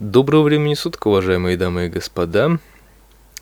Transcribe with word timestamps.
Доброго 0.00 0.44
времени 0.44 0.74
суток, 0.74 1.06
уважаемые 1.06 1.56
дамы 1.56 1.86
и 1.86 1.88
господа. 1.88 2.60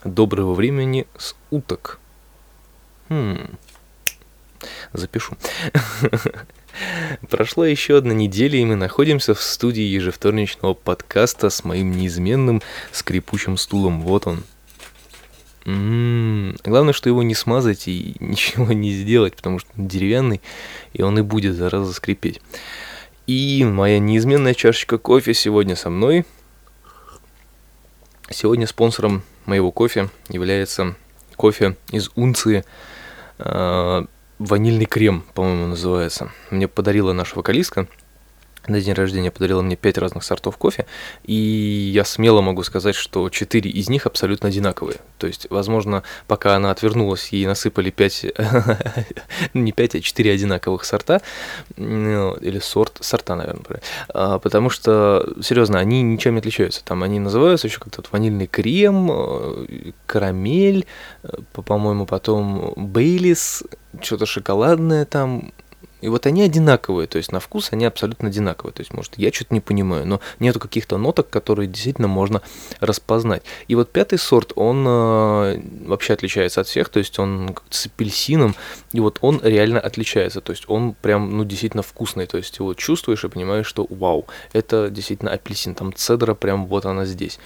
Доброго 0.05 0.55
времени 0.55 1.07
с 1.19 1.35
уток. 1.51 2.01
Хм. 3.11 3.59
Запишу. 4.95 5.37
Прошла 7.29 7.69
еще 7.69 7.99
одна 7.99 8.15
неделя, 8.15 8.59
и 8.59 8.65
мы 8.65 8.75
находимся 8.75 9.35
в 9.35 9.43
студии 9.43 9.83
ежевторничного 9.83 10.73
подкаста 10.73 11.51
с 11.51 11.63
моим 11.63 11.93
неизменным 11.93 12.63
скрипучим 12.91 13.59
стулом. 13.59 14.01
Вот 14.01 14.27
он. 14.27 14.43
М-м-м. 15.67 16.57
Главное, 16.65 16.95
что 16.95 17.11
его 17.11 17.23
не 17.23 17.35
смазать 17.35 17.87
и 17.87 18.17
ничего 18.21 18.73
не 18.73 18.93
сделать, 18.93 19.37
потому 19.37 19.59
что 19.59 19.69
он 19.77 19.89
деревянный, 19.89 20.41
и 20.95 21.03
он 21.03 21.19
и 21.19 21.23
будет 21.23 21.55
зараза 21.55 21.93
скрипеть. 21.93 22.41
И 23.27 23.63
моя 23.63 23.99
неизменная 23.99 24.55
чашечка 24.55 24.97
кофе 24.97 25.35
сегодня 25.35 25.77
со 25.77 25.91
мной– 25.91 26.25
Сегодня 28.31 28.67
спонсором 28.67 29.23
моего 29.45 29.71
кофе 29.71 30.09
является 30.29 30.97
кофе 31.37 31.77
из 31.91 32.11
унции 32.17 32.65
э, 33.39 34.07
ванильный 34.39 34.87
крем, 34.87 35.25
по-моему, 35.35 35.69
называется. 35.69 36.33
Мне 36.51 36.67
подарила 36.67 37.13
наша 37.13 37.37
вокалистка 37.37 37.87
на 38.69 38.81
день 38.81 38.95
рождения 38.95 39.31
подарила 39.31 39.63
мне 39.63 39.77
пять 39.77 39.99
разных 39.99 40.25
сортов 40.25 40.57
кофе, 40.57 40.87
и 41.25 41.33
я 41.35 42.05
смело 42.05 42.41
могу 42.41 42.63
сказать, 42.63 42.95
что 42.95 43.29
четыре 43.31 43.71
из 43.71 43.89
них 43.89 44.07
абсолютно 44.07 44.49
одинаковые. 44.49 44.99
То 45.19 45.27
есть, 45.27 45.47
возможно, 45.51 46.03
пока 46.27 46.57
она 46.57 46.71
отвернулась, 46.71 47.29
ей 47.29 47.47
насыпали 47.47 47.91
пять, 47.91 48.27
не 49.55 49.73
пять, 49.73 49.95
а 49.95 50.01
четыре 50.01 50.33
одинаковых 50.33 50.85
сорта, 50.85 51.23
ну, 51.77 52.35
или 52.35 52.59
сорт, 52.59 52.99
сорта, 53.01 53.35
наверное, 53.37 53.81
а, 54.09 54.39
потому 54.39 54.71
что, 54.71 55.35
серьезно, 55.43 55.79
они 55.79 56.03
ничем 56.03 56.35
не 56.35 56.41
отличаются. 56.41 56.85
Там 56.85 57.03
они 57.03 57.19
называются 57.19 57.67
еще 57.67 57.79
как-то 57.79 58.03
ванильный 58.11 58.47
крем, 58.47 59.11
э, 59.13 59.93
карамель, 60.07 60.87
э, 61.23 61.29
по-моему, 61.53 62.07
потом 62.07 62.73
бейлис, 62.77 63.65
что-то 64.01 64.27
шоколадное 64.27 65.05
там, 65.05 65.53
и 66.07 66.09
вот 66.09 66.25
они 66.25 66.43
одинаковые, 66.43 67.09
то 67.09 67.19
есть 67.19 67.33
на 67.33 67.41
вкус 67.41 67.71
они 67.73 67.85
абсолютно 67.85 68.29
одинаковые. 68.29 68.73
То 68.73 68.81
есть, 68.81 68.95
может, 68.95 69.15
я 69.17 69.33
что-то 69.33 69.53
не 69.53 69.61
понимаю, 69.61 70.07
но 70.07 70.21
нету 70.39 70.61
каких-то 70.61 70.99
ноток, 70.99 71.29
которые 71.31 71.67
действительно 71.67 72.07
можно 72.07 72.43
распознать. 72.79 73.43
И 73.67 73.75
вот 73.75 73.91
пятый 73.91 74.17
сорт, 74.17 74.53
он 74.55 74.85
э, 74.87 75.61
вообще 75.85 76.13
отличается 76.13 76.61
от 76.61 76.69
всех, 76.69 76.91
то 76.91 77.01
есть 77.01 77.19
он 77.19 77.57
с 77.71 77.87
апельсином, 77.87 78.55
и 78.93 79.01
вот 79.01 79.19
он 79.21 79.41
реально 79.43 79.81
отличается. 79.81 80.41
То 80.41 80.53
есть 80.53 80.67
он 80.69 80.95
прям, 80.95 81.37
ну, 81.37 81.45
действительно 81.45 81.83
вкусный. 81.83 82.27
То 82.27 82.37
есть 82.37 82.57
его 82.57 82.73
чувствуешь 82.75 83.25
и 83.25 83.29
понимаешь, 83.29 83.67
что 83.67 83.85
вау, 83.91 84.29
это 84.53 84.91
действительно 84.91 85.33
апельсин. 85.33 85.75
Там 85.75 85.93
цедра 85.93 86.35
прям 86.35 86.67
вот 86.67 86.87
она 86.87 87.05
здесь. 87.05 87.41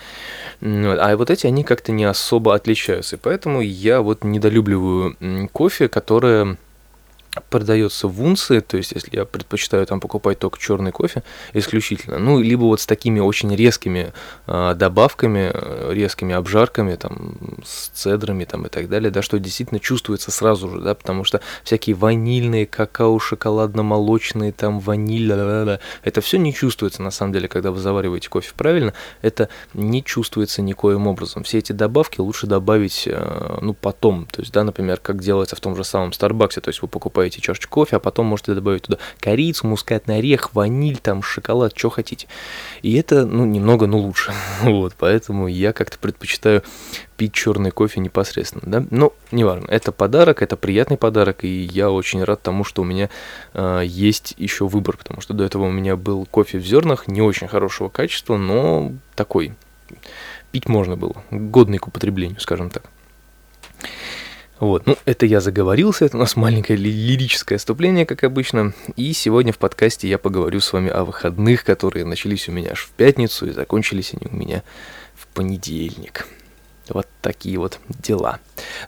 А 0.61 1.17
вот 1.17 1.31
эти, 1.31 1.47
они 1.47 1.65
как-то 1.65 1.93
не 1.93 2.05
особо 2.05 2.55
отличаются. 2.55 3.17
И 3.17 3.19
поэтому 3.19 3.63
я 3.63 4.03
вот 4.03 4.23
недолюбливаю 4.23 5.17
кофе, 5.51 5.89
которое 5.89 6.59
продается 7.49 8.09
в 8.09 8.23
унции, 8.23 8.61
то 8.61 8.77
есть 8.77 8.93
если 8.93 9.17
я 9.17 9.25
предпочитаю 9.25 9.87
там 9.87 10.01
покупать 10.01 10.39
только 10.39 10.59
черный 10.59 10.91
кофе 10.91 11.23
исключительно, 11.53 12.19
ну, 12.19 12.41
либо 12.41 12.65
вот 12.65 12.81
с 12.81 12.87
такими 12.87 13.21
очень 13.21 13.55
резкими 13.55 14.13
э, 14.47 14.75
добавками, 14.75 15.53
резкими 15.93 16.35
обжарками, 16.35 16.97
там, 16.97 17.37
с 17.65 17.89
цедрами 17.89 18.45
там 18.45 18.67
и 18.67 18.69
так 18.69 18.89
далее, 18.89 19.11
да, 19.11 19.23
что 19.23 19.39
действительно 19.39 19.79
чувствуется 19.79 20.31
сразу 20.31 20.69
же, 20.69 20.81
да, 20.81 20.95
потому 20.95 21.25
что 21.25 21.41
всякие 21.63 21.95
ванильные, 21.95 22.67
какао, 22.67 23.19
шоколадно-молочные, 23.19 24.53
там, 24.53 24.81
ваниль, 24.81 25.31
это 25.31 26.21
все 26.21 26.39
не 26.39 26.53
чувствуется 26.53 27.03
на 27.03 27.11
самом 27.11 27.33
деле, 27.33 27.47
когда 27.47 27.71
вы 27.71 27.79
завариваете 27.79 28.29
кофе 28.29 28.53
правильно, 28.57 28.93
это 29.23 29.49
не 29.75 30.03
чувствуется 30.03 30.63
никоим 30.63 31.07
образом. 31.07 31.45
Все 31.45 31.59
эти 31.59 31.73
добавки 31.73 32.21
лучше 32.21 32.47
добавить, 32.49 33.05
э, 33.07 33.59
ну, 33.61 33.75
потом, 33.75 34.27
то 34.27 34.41
есть, 34.41 34.53
да, 34.53 34.65
например, 34.65 34.99
как 35.01 35.23
делается 35.23 35.55
в 35.55 35.61
том 35.61 35.77
же 35.77 35.85
самом 35.85 36.13
Старбаксе, 36.13 36.61
то 36.61 36.71
есть 36.71 36.83
вы 36.83 36.89
покупаете 36.89 37.20
покупаете 37.21 37.41
чашечку 37.43 37.71
кофе, 37.71 37.97
а 37.97 37.99
потом 37.99 38.27
можете 38.27 38.55
добавить 38.55 38.83
туда 38.83 38.99
корицу, 39.21 39.67
мускатный 39.67 40.19
орех, 40.19 40.55
ваниль, 40.55 40.97
там, 40.97 41.23
шоколад, 41.23 41.77
что 41.77 41.91
хотите. 41.91 42.27
И 42.83 42.95
это, 42.95 43.27
ну, 43.27 43.45
немного, 43.45 43.87
но 43.87 43.99
лучше. 43.99 44.33
вот, 44.63 44.95
поэтому 44.99 45.47
я 45.47 45.73
как-то 45.73 45.99
предпочитаю 45.99 46.63
пить 47.19 47.35
черный 47.35 47.71
кофе 47.73 48.01
непосредственно, 48.01 48.63
да. 48.65 48.87
Но 48.91 49.13
неважно, 49.33 49.67
это 49.69 49.93
подарок, 49.93 50.41
это 50.41 50.57
приятный 50.57 50.97
подарок, 50.97 51.45
и 51.45 51.49
я 51.49 51.91
очень 51.91 52.25
рад 52.25 52.41
тому, 52.41 52.65
что 52.65 52.81
у 52.81 52.85
меня 52.87 53.11
э, 53.53 53.83
есть 53.85 54.35
еще 54.39 54.67
выбор, 54.67 54.97
потому 54.97 55.21
что 55.21 55.35
до 55.35 55.45
этого 55.45 55.65
у 55.65 55.71
меня 55.71 55.97
был 55.97 56.25
кофе 56.25 56.59
в 56.59 56.67
зернах 56.67 57.07
не 57.07 57.21
очень 57.21 57.49
хорошего 57.49 57.91
качества, 57.91 58.39
но 58.39 58.93
такой 59.15 59.53
пить 60.53 60.69
можно 60.69 60.97
было, 60.97 61.23
годный 61.31 61.79
к 61.79 61.87
употреблению, 61.87 62.41
скажем 62.41 62.71
так. 62.71 62.85
Вот, 64.61 64.87
ну, 64.87 64.97
это 65.07 65.25
я 65.25 65.41
заговорился, 65.41 66.05
это 66.05 66.19
у 66.19 66.21
нас 66.21 66.37
маленькое 66.37 66.79
лирическое 66.79 67.57
отступление, 67.57 68.05
как 68.05 68.25
обычно. 68.25 68.75
И 68.95 69.15
сегодня 69.15 69.55
в 69.55 69.59
подкасте 69.59 70.07
я 70.07 70.19
поговорю 70.19 70.61
с 70.61 70.71
вами 70.75 70.91
о 70.91 71.05
выходных, 71.05 71.65
которые 71.65 72.05
начались 72.05 72.47
у 72.47 72.53
меня 72.53 72.73
аж 72.73 72.83
в 72.83 72.91
пятницу 72.91 73.47
и 73.47 73.53
закончились 73.53 74.13
они 74.13 74.31
у 74.31 74.37
меня 74.37 74.63
в 75.15 75.29
понедельник. 75.29 76.29
Вот 76.91 77.07
такие 77.23 77.59
вот 77.59 77.79
дела. 77.89 78.39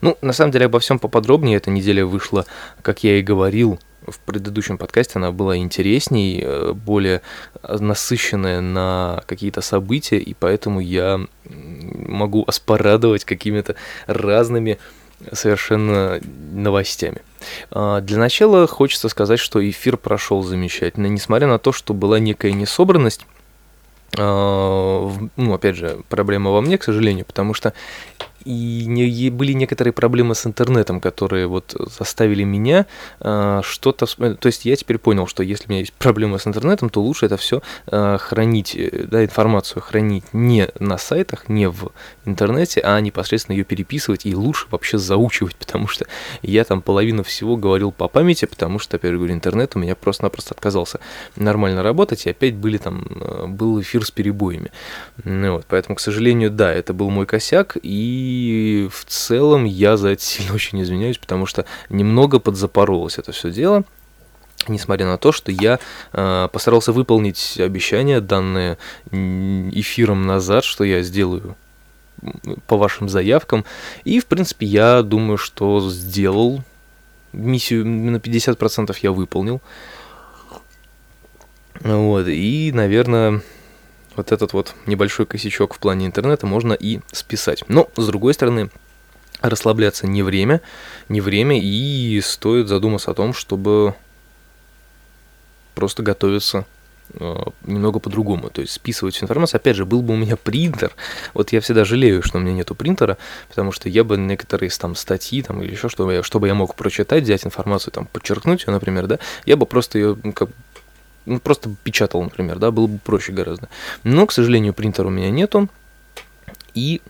Ну, 0.02 0.18
на 0.20 0.34
самом 0.34 0.52
деле, 0.52 0.66
обо 0.66 0.78
всем 0.78 0.98
поподробнее. 0.98 1.56
Эта 1.56 1.70
неделя 1.70 2.04
вышла, 2.04 2.44
как 2.82 3.02
я 3.02 3.18
и 3.18 3.22
говорил, 3.22 3.78
в 4.06 4.18
предыдущем 4.18 4.76
подкасте 4.76 5.14
она 5.16 5.32
была 5.32 5.56
интересней, 5.56 6.42
э, 6.44 6.72
более 6.72 7.22
насыщенная 7.62 8.60
на 8.60 9.22
какие-то 9.26 9.62
события, 9.62 10.18
и 10.18 10.34
поэтому 10.34 10.80
я 10.80 11.20
могу 11.44 12.44
оспорадовать 12.46 13.24
какими-то 13.24 13.76
разными 14.06 14.78
совершенно 15.32 16.20
новостями. 16.52 17.22
А, 17.70 18.00
для 18.00 18.18
начала 18.18 18.66
хочется 18.66 19.08
сказать, 19.08 19.38
что 19.38 19.68
эфир 19.68 19.96
прошел 19.96 20.42
замечательно, 20.42 21.06
несмотря 21.06 21.46
на 21.48 21.58
то, 21.58 21.72
что 21.72 21.94
была 21.94 22.18
некая 22.18 22.52
несобранность. 22.52 23.26
А, 24.18 25.10
ну, 25.36 25.54
опять 25.54 25.76
же, 25.76 26.00
проблема 26.08 26.50
во 26.50 26.60
мне, 26.60 26.78
к 26.78 26.84
сожалению, 26.84 27.24
потому 27.24 27.54
что 27.54 27.72
и 28.44 28.84
не, 28.86 29.30
были 29.30 29.52
некоторые 29.52 29.92
проблемы 29.92 30.34
с 30.34 30.46
интернетом, 30.46 31.00
которые 31.00 31.46
вот 31.46 31.74
заставили 31.98 32.44
меня 32.44 32.86
э, 33.20 33.60
что-то... 33.64 34.06
То 34.06 34.46
есть 34.46 34.64
я 34.64 34.76
теперь 34.76 34.98
понял, 34.98 35.26
что 35.26 35.42
если 35.42 35.66
у 35.66 35.70
меня 35.70 35.80
есть 35.80 35.92
проблемы 35.92 36.38
с 36.38 36.46
интернетом, 36.46 36.90
то 36.90 37.02
лучше 37.02 37.26
это 37.26 37.36
все 37.36 37.62
э, 37.86 38.18
хранить, 38.18 38.74
э, 38.76 39.06
да, 39.10 39.24
информацию 39.24 39.82
хранить 39.82 40.24
не 40.32 40.68
на 40.78 40.98
сайтах, 40.98 41.48
не 41.48 41.68
в 41.68 41.92
интернете, 42.24 42.80
а 42.84 43.00
непосредственно 43.00 43.56
ее 43.56 43.64
переписывать 43.64 44.26
и 44.26 44.34
лучше 44.34 44.66
вообще 44.70 44.98
заучивать, 44.98 45.56
потому 45.56 45.88
что 45.88 46.06
я 46.42 46.64
там 46.64 46.82
половину 46.82 47.22
всего 47.22 47.56
говорил 47.56 47.92
по 47.92 48.08
памяти, 48.08 48.46
потому 48.46 48.78
что, 48.78 48.96
опять 48.96 49.12
говорю, 49.12 49.34
интернет 49.34 49.76
у 49.76 49.78
меня 49.78 49.94
просто-напросто 49.94 50.54
отказался 50.54 51.00
нормально 51.36 51.82
работать, 51.82 52.26
и 52.26 52.30
опять 52.30 52.54
были 52.54 52.78
там, 52.78 53.06
э, 53.08 53.46
был 53.46 53.80
эфир 53.80 54.04
с 54.04 54.10
перебоями. 54.10 54.70
Ну, 55.24 55.52
вот, 55.56 55.66
поэтому, 55.68 55.96
к 55.96 56.00
сожалению, 56.00 56.50
да, 56.50 56.72
это 56.72 56.92
был 56.92 57.10
мой 57.10 57.26
косяк, 57.26 57.76
и 57.82 58.31
и 58.32 58.88
в 58.88 59.04
целом 59.04 59.64
я 59.64 59.96
за 59.96 60.10
это 60.10 60.22
сильно 60.22 60.54
очень 60.54 60.82
извиняюсь, 60.82 61.18
потому 61.18 61.46
что 61.46 61.64
немного 61.88 62.38
подзапоролось 62.38 63.18
это 63.18 63.32
все 63.32 63.50
дело. 63.50 63.84
Несмотря 64.68 65.06
на 65.06 65.18
то, 65.18 65.32
что 65.32 65.50
я 65.50 65.80
э, 66.12 66.48
постарался 66.52 66.92
выполнить 66.92 67.58
обещание, 67.58 68.20
данное 68.20 68.78
эфиром 69.10 70.24
назад, 70.24 70.62
что 70.62 70.84
я 70.84 71.02
сделаю 71.02 71.56
по 72.68 72.76
вашим 72.76 73.08
заявкам. 73.08 73.64
И, 74.04 74.20
в 74.20 74.26
принципе, 74.26 74.66
я 74.66 75.02
думаю, 75.02 75.36
что 75.36 75.90
сделал 75.90 76.62
миссию 77.32 77.84
на 77.86 78.16
50% 78.16 78.96
я 79.02 79.10
выполнил. 79.10 79.60
Вот, 81.80 82.28
и, 82.28 82.70
наверное, 82.72 83.42
вот 84.16 84.32
этот 84.32 84.52
вот 84.52 84.74
небольшой 84.86 85.26
косячок 85.26 85.74
в 85.74 85.78
плане 85.78 86.06
интернета 86.06 86.46
можно 86.46 86.72
и 86.72 87.00
списать. 87.12 87.64
Но, 87.68 87.88
с 87.96 88.06
другой 88.06 88.34
стороны, 88.34 88.70
расслабляться 89.40 90.06
не 90.06 90.22
время, 90.22 90.60
не 91.08 91.20
время, 91.20 91.60
и 91.60 92.20
стоит 92.22 92.68
задуматься 92.68 93.10
о 93.10 93.14
том, 93.14 93.34
чтобы 93.34 93.94
просто 95.74 96.02
готовиться 96.02 96.64
э, 97.14 97.36
немного 97.64 97.98
по-другому, 97.98 98.50
то 98.50 98.60
есть 98.60 98.74
списывать 98.74 99.14
всю 99.14 99.24
информацию. 99.24 99.58
Опять 99.58 99.76
же, 99.76 99.84
был 99.84 100.02
бы 100.02 100.14
у 100.14 100.16
меня 100.16 100.36
принтер, 100.36 100.92
вот 101.34 101.52
я 101.52 101.60
всегда 101.60 101.84
жалею, 101.84 102.22
что 102.22 102.38
у 102.38 102.40
меня 102.40 102.52
нету 102.52 102.74
принтера, 102.74 103.18
потому 103.48 103.72
что 103.72 103.88
я 103.88 104.04
бы 104.04 104.16
некоторые 104.16 104.70
там 104.70 104.94
статьи 104.94 105.42
там 105.42 105.62
или 105.62 105.72
еще 105.72 105.88
чтобы 105.88 106.14
я, 106.14 106.22
чтобы 106.22 106.46
я 106.46 106.54
мог 106.54 106.74
прочитать, 106.74 107.24
взять 107.24 107.44
информацию, 107.44 107.92
там 107.92 108.06
подчеркнуть 108.06 108.64
ее, 108.66 108.72
например, 108.72 109.06
да, 109.06 109.18
я 109.44 109.56
бы 109.56 109.66
просто 109.66 109.98
ее 109.98 110.18
ну, 110.22 110.32
как 110.32 110.50
ну, 111.26 111.40
просто 111.40 111.70
печатал, 111.82 112.22
например, 112.22 112.58
да, 112.58 112.70
было 112.70 112.86
бы 112.86 112.98
проще 112.98 113.32
гораздо. 113.32 113.68
Но, 114.04 114.26
к 114.26 114.32
сожалению, 114.32 114.74
принтера 114.74 115.06
у 115.06 115.10
меня 115.10 115.30
нету, 115.30 115.68
и, 116.74 117.00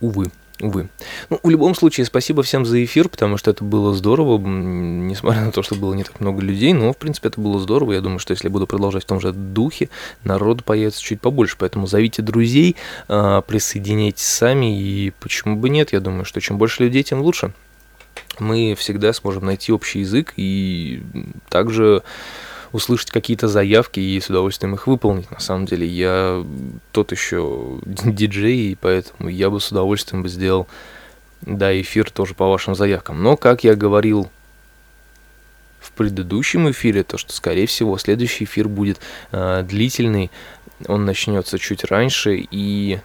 увы, 0.00 0.30
Увы. 0.60 0.88
Ну, 1.30 1.38
в 1.40 1.48
любом 1.48 1.76
случае, 1.76 2.04
спасибо 2.04 2.42
всем 2.42 2.66
за 2.66 2.82
эфир, 2.84 3.08
потому 3.08 3.36
что 3.36 3.52
это 3.52 3.62
было 3.62 3.94
здорово, 3.94 4.38
несмотря 4.38 5.44
на 5.44 5.52
то, 5.52 5.62
что 5.62 5.76
было 5.76 5.94
не 5.94 6.02
так 6.02 6.18
много 6.18 6.42
людей, 6.42 6.72
но, 6.72 6.92
в 6.92 6.96
принципе, 6.96 7.28
это 7.28 7.40
было 7.40 7.60
здорово. 7.60 7.92
Я 7.92 8.00
думаю, 8.00 8.18
что 8.18 8.32
если 8.32 8.48
я 8.48 8.50
буду 8.50 8.66
продолжать 8.66 9.04
в 9.04 9.06
том 9.06 9.20
же 9.20 9.32
духе, 9.32 9.88
народ 10.24 10.64
появится 10.64 11.00
чуть 11.00 11.20
побольше. 11.20 11.54
Поэтому 11.58 11.86
зовите 11.86 12.22
друзей, 12.22 12.74
а, 13.06 13.42
присоединяйтесь 13.42 14.26
сами, 14.26 14.80
и 14.80 15.12
почему 15.20 15.56
бы 15.56 15.68
нет, 15.68 15.92
я 15.92 16.00
думаю, 16.00 16.24
что 16.24 16.40
чем 16.40 16.58
больше 16.58 16.82
людей, 16.82 17.04
тем 17.04 17.20
лучше. 17.20 17.52
Мы 18.40 18.74
всегда 18.76 19.12
сможем 19.12 19.46
найти 19.46 19.72
общий 19.72 20.00
язык 20.00 20.34
и 20.36 21.02
также 21.48 22.02
услышать 22.72 23.10
какие-то 23.10 23.48
заявки 23.48 24.00
и 24.00 24.20
с 24.20 24.28
удовольствием 24.28 24.74
их 24.74 24.86
выполнить. 24.86 25.30
На 25.30 25.40
самом 25.40 25.66
деле 25.66 25.86
я 25.86 26.44
тот 26.92 27.12
еще 27.12 27.80
диджей, 27.84 28.72
и 28.72 28.74
поэтому 28.74 29.28
я 29.28 29.50
бы 29.50 29.60
с 29.60 29.70
удовольствием 29.70 30.22
бы 30.22 30.28
сделал, 30.28 30.66
да, 31.42 31.78
эфир 31.80 32.10
тоже 32.10 32.34
по 32.34 32.48
вашим 32.48 32.74
заявкам. 32.74 33.22
Но, 33.22 33.36
как 33.36 33.64
я 33.64 33.74
говорил 33.74 34.30
в 35.80 35.92
предыдущем 35.92 36.70
эфире, 36.70 37.04
то 37.04 37.16
что, 37.18 37.32
скорее 37.32 37.66
всего, 37.66 37.96
следующий 37.98 38.44
эфир 38.44 38.68
будет 38.68 38.98
э, 39.32 39.62
длительный, 39.62 40.30
он 40.86 41.04
начнется 41.04 41.58
чуть 41.58 41.84
раньше, 41.84 42.46
и 42.50 43.00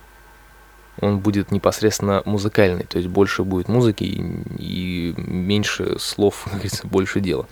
он 1.00 1.20
будет 1.20 1.52
непосредственно 1.52 2.22
музыкальный, 2.26 2.84
то 2.84 2.98
есть 2.98 3.10
больше 3.10 3.44
будет 3.44 3.68
музыки 3.68 4.04
и, 4.04 4.22
и 4.58 5.14
меньше 5.18 5.98
слов, 6.00 6.42
как 6.44 6.54
говорится, 6.54 6.88
больше 6.88 7.20
дела. 7.20 7.48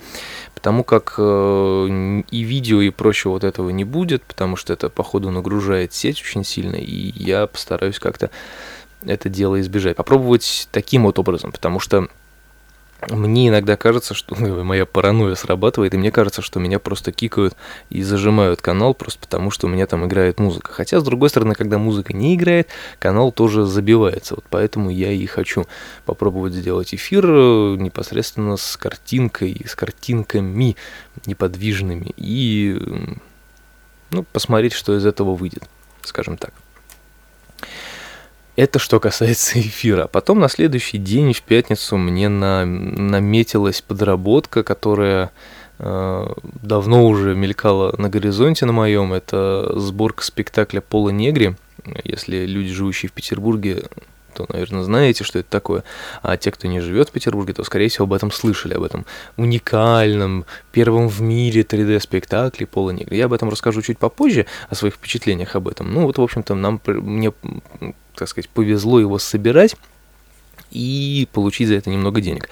Потому 0.54 0.84
как 0.84 1.14
э, 1.18 2.22
и 2.30 2.40
видео, 2.40 2.80
и 2.80 2.90
прочего 2.90 3.32
вот 3.32 3.44
этого 3.44 3.70
не 3.70 3.84
будет, 3.84 4.22
потому 4.22 4.56
что 4.56 4.72
это, 4.72 4.88
походу, 4.88 5.30
нагружает 5.30 5.92
сеть 5.92 6.22
очень 6.22 6.44
сильно, 6.44 6.76
и 6.76 7.12
я 7.16 7.46
постараюсь 7.46 7.98
как-то 7.98 8.30
это 9.04 9.28
дело 9.28 9.60
избежать. 9.60 9.96
Попробовать 9.96 10.68
таким 10.70 11.04
вот 11.04 11.18
образом, 11.18 11.50
потому 11.50 11.80
что 11.80 12.08
мне 13.10 13.48
иногда 13.48 13.76
кажется, 13.76 14.14
что 14.14 14.36
ну, 14.38 14.62
моя 14.62 14.86
паранойя 14.86 15.34
срабатывает, 15.34 15.94
и 15.94 15.96
мне 15.96 16.12
кажется, 16.12 16.42
что 16.42 16.60
меня 16.60 16.78
просто 16.78 17.12
кикают 17.12 17.56
и 17.90 18.02
зажимают 18.02 18.60
канал 18.60 18.94
просто 18.94 19.18
потому, 19.20 19.50
что 19.50 19.66
у 19.66 19.70
меня 19.70 19.86
там 19.86 20.06
играет 20.06 20.38
музыка. 20.38 20.72
Хотя, 20.72 21.00
с 21.00 21.04
другой 21.04 21.28
стороны, 21.28 21.54
когда 21.54 21.78
музыка 21.78 22.12
не 22.12 22.34
играет, 22.34 22.68
канал 22.98 23.32
тоже 23.32 23.64
забивается. 23.64 24.36
Вот 24.36 24.44
поэтому 24.48 24.90
я 24.90 25.10
и 25.10 25.26
хочу 25.26 25.66
попробовать 26.04 26.54
сделать 26.54 26.94
эфир 26.94 27.24
э, 27.26 27.76
непосредственно 27.78 28.56
с 28.56 28.76
картинкой, 28.76 29.64
с 29.66 29.74
картинками 29.74 30.76
неподвижными 31.26 32.12
и 32.16 32.78
ну, 34.10 34.24
посмотреть, 34.32 34.74
что 34.74 34.96
из 34.96 35.06
этого 35.06 35.34
выйдет, 35.34 35.64
скажем 36.02 36.36
так. 36.36 36.52
Это 38.54 38.78
что 38.78 39.00
касается 39.00 39.60
эфира. 39.60 40.06
Потом 40.06 40.40
на 40.40 40.48
следующий 40.48 40.98
день, 40.98 41.32
в 41.32 41.42
пятницу, 41.42 41.96
мне 41.96 42.28
на, 42.28 42.64
наметилась 42.66 43.80
подработка, 43.80 44.62
которая 44.62 45.30
э, 45.78 46.26
давно 46.62 47.06
уже 47.06 47.34
мелькала 47.34 47.94
на 47.96 48.10
горизонте 48.10 48.66
на 48.66 48.72
моем. 48.72 49.14
Это 49.14 49.72
сборка 49.78 50.22
спектакля 50.22 50.80
Пола 50.80 51.10
Негри. 51.10 51.56
Если 52.04 52.44
люди, 52.44 52.72
живущие 52.72 53.08
в 53.08 53.12
Петербурге, 53.12 53.84
то, 54.34 54.46
наверное, 54.48 54.82
знаете, 54.82 55.24
что 55.24 55.38
это 55.38 55.48
такое. 55.48 55.82
А 56.22 56.36
те, 56.36 56.50
кто 56.50 56.68
не 56.68 56.80
живет 56.80 57.08
в 57.08 57.12
Петербурге, 57.12 57.54
то, 57.54 57.64
скорее 57.64 57.88
всего, 57.88 58.04
об 58.04 58.12
этом 58.12 58.30
слышали, 58.30 58.74
об 58.74 58.82
этом 58.82 59.06
уникальном, 59.36 60.44
первом 60.72 61.08
в 61.08 61.20
мире 61.20 61.62
3D-спектакле 61.62 62.66
Пола 62.66 62.90
Негри. 62.90 63.16
Я 63.16 63.26
об 63.26 63.32
этом 63.32 63.48
расскажу 63.48 63.82
чуть 63.82 63.98
попозже, 63.98 64.46
о 64.68 64.74
своих 64.74 64.94
впечатлениях 64.94 65.56
об 65.56 65.68
этом. 65.68 65.92
Ну, 65.92 66.06
вот, 66.06 66.18
в 66.18 66.22
общем-то, 66.22 66.54
нам, 66.54 66.80
мне 66.86 67.32
так 68.14 68.28
сказать, 68.28 68.48
повезло 68.48 69.00
его 69.00 69.18
собирать 69.18 69.76
и 70.72 71.28
получить 71.32 71.68
за 71.68 71.74
это 71.74 71.90
немного 71.90 72.20
денег. 72.20 72.48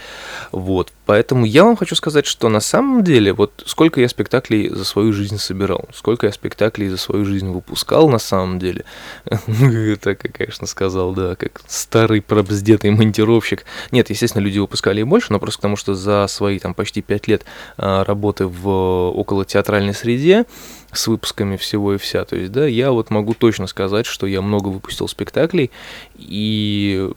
Вот, 0.52 0.92
поэтому 1.06 1.44
я 1.44 1.64
вам 1.64 1.76
хочу 1.76 1.94
сказать, 1.94 2.26
что 2.26 2.48
на 2.48 2.60
самом 2.60 3.02
деле, 3.02 3.32
вот 3.32 3.62
сколько 3.66 4.00
я 4.00 4.08
спектаклей 4.08 4.68
за 4.68 4.84
свою 4.84 5.12
жизнь 5.12 5.38
собирал, 5.38 5.88
сколько 5.94 6.26
я 6.26 6.32
спектаклей 6.32 6.88
за 6.88 6.96
свою 6.96 7.24
жизнь 7.24 7.48
выпускал 7.48 8.08
на 8.08 8.18
самом 8.18 8.58
деле, 8.58 8.84
так 9.24 10.24
я, 10.24 10.30
конечно, 10.30 10.66
сказал, 10.66 11.12
да, 11.12 11.34
как 11.36 11.62
старый 11.66 12.20
пробздетый 12.20 12.90
монтировщик. 12.90 13.64
Нет, 13.90 14.10
естественно, 14.10 14.42
люди 14.42 14.58
выпускали 14.58 15.00
и 15.00 15.04
больше, 15.04 15.32
но 15.32 15.40
просто 15.40 15.58
потому, 15.58 15.76
что 15.76 15.94
за 15.94 16.26
свои 16.28 16.58
там 16.58 16.74
почти 16.74 17.02
пять 17.02 17.28
лет 17.28 17.44
а, 17.76 18.04
работы 18.04 18.46
в 18.46 18.68
около 18.68 19.44
театральной 19.44 19.94
среде, 19.94 20.44
с 20.92 21.06
выпусками 21.06 21.56
всего 21.56 21.94
и 21.94 21.98
вся. 21.98 22.24
То 22.24 22.36
есть, 22.36 22.52
да, 22.52 22.66
я 22.66 22.90
вот 22.90 23.10
могу 23.10 23.34
точно 23.34 23.66
сказать, 23.66 24.06
что 24.06 24.26
я 24.26 24.42
много 24.42 24.68
выпустил 24.68 25.08
спектаклей 25.08 25.70
и 26.16 27.10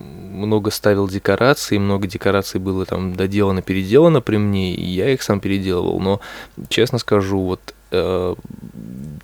много 0.00 0.70
ставил 0.70 1.08
декораций, 1.08 1.78
много 1.78 2.06
декораций 2.06 2.60
было 2.60 2.84
там 2.84 3.14
доделано, 3.14 3.62
переделано 3.62 4.20
при 4.20 4.36
мне, 4.36 4.74
и 4.74 4.84
я 4.84 5.10
их 5.10 5.22
сам 5.22 5.40
переделывал. 5.40 6.00
Но, 6.00 6.20
честно 6.68 6.98
скажу, 6.98 7.40
вот 7.40 7.74
э, 7.92 8.34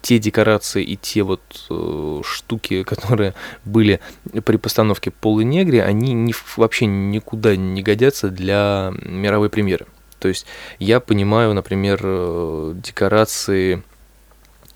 те 0.02 0.18
декорации 0.18 0.82
и 0.82 0.96
те 0.96 1.22
вот 1.22 1.40
э, 1.68 2.22
штуки, 2.24 2.82
которые 2.84 3.34
были 3.64 4.00
при 4.44 4.56
постановке 4.56 5.10
Полы 5.10 5.44
Негри, 5.44 5.78
они 5.78 6.12
не, 6.12 6.34
вообще 6.56 6.86
никуда 6.86 7.56
не 7.56 7.82
годятся 7.82 8.30
для 8.30 8.92
мировой 9.02 9.50
премьеры. 9.50 9.86
То 10.20 10.28
есть 10.28 10.46
я 10.78 11.00
понимаю, 11.00 11.54
например, 11.54 12.00
э, 12.02 12.74
декорации 12.76 13.82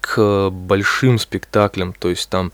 к 0.05 0.51
большим 0.51 1.19
спектаклям, 1.19 1.95
то 1.95 2.11
есть 2.11 2.29
там 2.29 2.53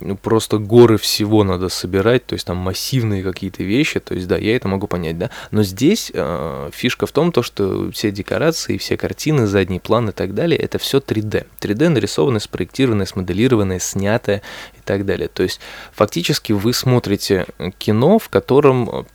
ну, 0.00 0.16
просто 0.16 0.58
горы 0.58 0.98
всего 0.98 1.42
надо 1.42 1.68
собирать, 1.68 2.24
то 2.26 2.34
есть 2.34 2.46
там 2.46 2.58
массивные 2.58 3.24
какие-то 3.24 3.64
вещи, 3.64 3.98
то 3.98 4.14
есть 4.14 4.28
да, 4.28 4.36
я 4.36 4.54
это 4.54 4.68
могу 4.68 4.86
понять, 4.86 5.18
да, 5.18 5.30
но 5.50 5.64
здесь 5.64 6.12
э, 6.14 6.70
фишка 6.72 7.06
в 7.06 7.12
том, 7.12 7.32
то, 7.32 7.42
что 7.42 7.90
все 7.90 8.12
декорации, 8.12 8.78
все 8.78 8.96
картины, 8.96 9.46
задний 9.46 9.80
план 9.80 10.10
и 10.10 10.12
так 10.12 10.32
далее, 10.32 10.58
это 10.60 10.78
все 10.78 10.98
3D. 10.98 11.46
3D 11.60 11.88
нарисованное, 11.88 12.40
спроектированное, 12.40 13.06
смоделированное, 13.06 13.80
снятое 13.80 14.42
и 14.76 14.80
так 14.84 15.04
далее. 15.04 15.28
То 15.28 15.42
есть 15.42 15.60
фактически 15.92 16.52
вы 16.52 16.72
смотрите 16.72 17.46
кино, 17.78 18.20
в 18.20 18.28
котором 18.28 19.06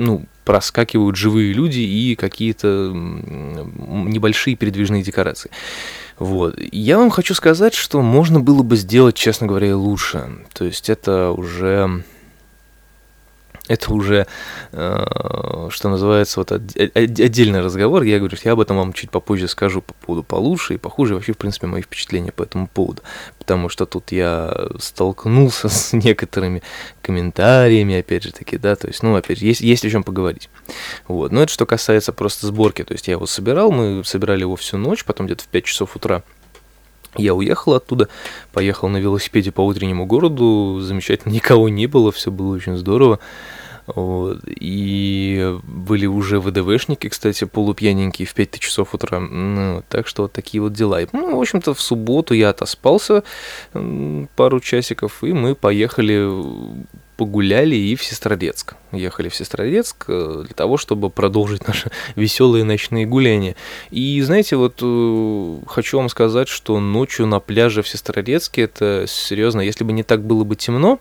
ну, 0.00 0.24
проскакивают 0.44 1.16
живые 1.16 1.52
люди 1.52 1.80
и 1.80 2.16
какие-то 2.16 2.90
небольшие 2.92 4.56
передвижные 4.56 5.02
декорации. 5.02 5.50
Вот. 6.18 6.58
Я 6.72 6.98
вам 6.98 7.10
хочу 7.10 7.34
сказать, 7.34 7.74
что 7.74 8.00
можно 8.02 8.40
было 8.40 8.62
бы 8.62 8.76
сделать, 8.76 9.14
честно 9.14 9.46
говоря, 9.46 9.76
лучше. 9.76 10.44
То 10.52 10.64
есть 10.64 10.90
это 10.90 11.30
уже 11.30 12.02
это 13.68 13.92
уже, 13.92 14.26
э, 14.72 15.68
что 15.70 15.88
называется, 15.88 16.40
вот 16.40 16.52
отдельный 16.52 17.60
разговор. 17.60 18.02
Я 18.02 18.18
говорю, 18.18 18.36
я 18.42 18.52
об 18.52 18.60
этом 18.60 18.76
вам 18.76 18.92
чуть 18.92 19.10
попозже 19.10 19.48
скажу 19.48 19.82
по 19.82 19.94
поводу 19.94 20.24
получше 20.24 20.74
и 20.74 20.78
похуже, 20.78 21.14
вообще, 21.14 21.32
в 21.32 21.38
принципе, 21.38 21.66
мои 21.66 21.82
впечатления 21.82 22.32
по 22.32 22.42
этому 22.42 22.66
поводу. 22.66 23.02
Потому 23.38 23.68
что 23.68 23.86
тут 23.86 24.12
я 24.12 24.68
столкнулся 24.78 25.68
с 25.70 25.92
некоторыми 25.92 26.62
комментариями, 27.02 27.98
опять 27.98 28.24
же 28.24 28.32
таки, 28.32 28.58
да, 28.58 28.76
то 28.76 28.88
есть, 28.88 29.02
ну, 29.02 29.14
опять 29.14 29.38
же, 29.38 29.46
есть, 29.46 29.60
есть 29.60 29.84
о 29.84 29.90
чем 29.90 30.02
поговорить. 30.02 30.48
Вот, 31.06 31.32
но 31.32 31.42
это 31.42 31.52
что 31.52 31.66
касается 31.66 32.12
просто 32.12 32.46
сборки, 32.46 32.82
то 32.82 32.92
есть 32.92 33.08
я 33.08 33.12
его 33.12 33.26
собирал, 33.26 33.70
мы 33.70 34.02
собирали 34.04 34.40
его 34.40 34.56
всю 34.56 34.78
ночь, 34.78 35.04
потом 35.04 35.26
где-то 35.26 35.44
в 35.44 35.48
5 35.48 35.64
часов 35.64 35.96
утра 35.96 36.22
я 37.16 37.34
уехал 37.34 37.74
оттуда, 37.74 38.08
поехал 38.52 38.88
на 38.88 38.98
велосипеде 38.98 39.52
по 39.52 39.62
утреннему 39.62 40.06
городу, 40.06 40.78
замечательно, 40.80 41.32
никого 41.32 41.68
не 41.68 41.86
было, 41.86 42.12
все 42.12 42.30
было 42.30 42.54
очень 42.54 42.76
здорово. 42.76 43.18
Вот. 43.86 44.40
И 44.46 45.58
были 45.64 46.06
уже 46.06 46.38
ВДВшники, 46.38 47.08
кстати, 47.08 47.44
полупьяненькие 47.44 48.26
в 48.26 48.34
5 48.34 48.58
часов 48.60 48.94
утра. 48.94 49.18
Ну, 49.18 49.82
так 49.88 50.06
что 50.06 50.22
вот 50.22 50.32
такие 50.32 50.60
вот 50.62 50.72
дела. 50.72 51.00
И, 51.00 51.08
ну, 51.12 51.36
в 51.36 51.40
общем-то, 51.40 51.74
в 51.74 51.80
субботу 51.80 52.34
я 52.34 52.50
отоспался 52.50 53.24
пару 54.36 54.60
часиков, 54.60 55.24
и 55.24 55.32
мы 55.32 55.54
поехали 55.54 56.30
погуляли 57.20 57.76
и 57.76 57.96
в 57.96 58.02
Сестрорецк. 58.02 58.76
Ехали 58.92 59.28
в 59.28 59.34
Сестрорецк 59.34 60.06
э, 60.08 60.44
для 60.46 60.54
того, 60.54 60.78
чтобы 60.78 61.10
продолжить 61.10 61.66
наши 61.68 61.90
веселые 62.16 62.64
ночные 62.64 63.04
гуляния. 63.04 63.56
И 63.90 64.18
знаете, 64.22 64.56
вот 64.56 64.78
э, 64.80 65.58
хочу 65.66 65.98
вам 65.98 66.08
сказать, 66.08 66.48
что 66.48 66.80
ночью 66.80 67.26
на 67.26 67.38
пляже 67.38 67.82
в 67.82 67.88
Сестрорецке 67.88 68.62
это 68.62 69.04
серьезно, 69.06 69.60
если 69.60 69.84
бы 69.84 69.92
не 69.92 70.02
так 70.02 70.22
было 70.22 70.44
бы 70.44 70.56
темно, 70.56 70.98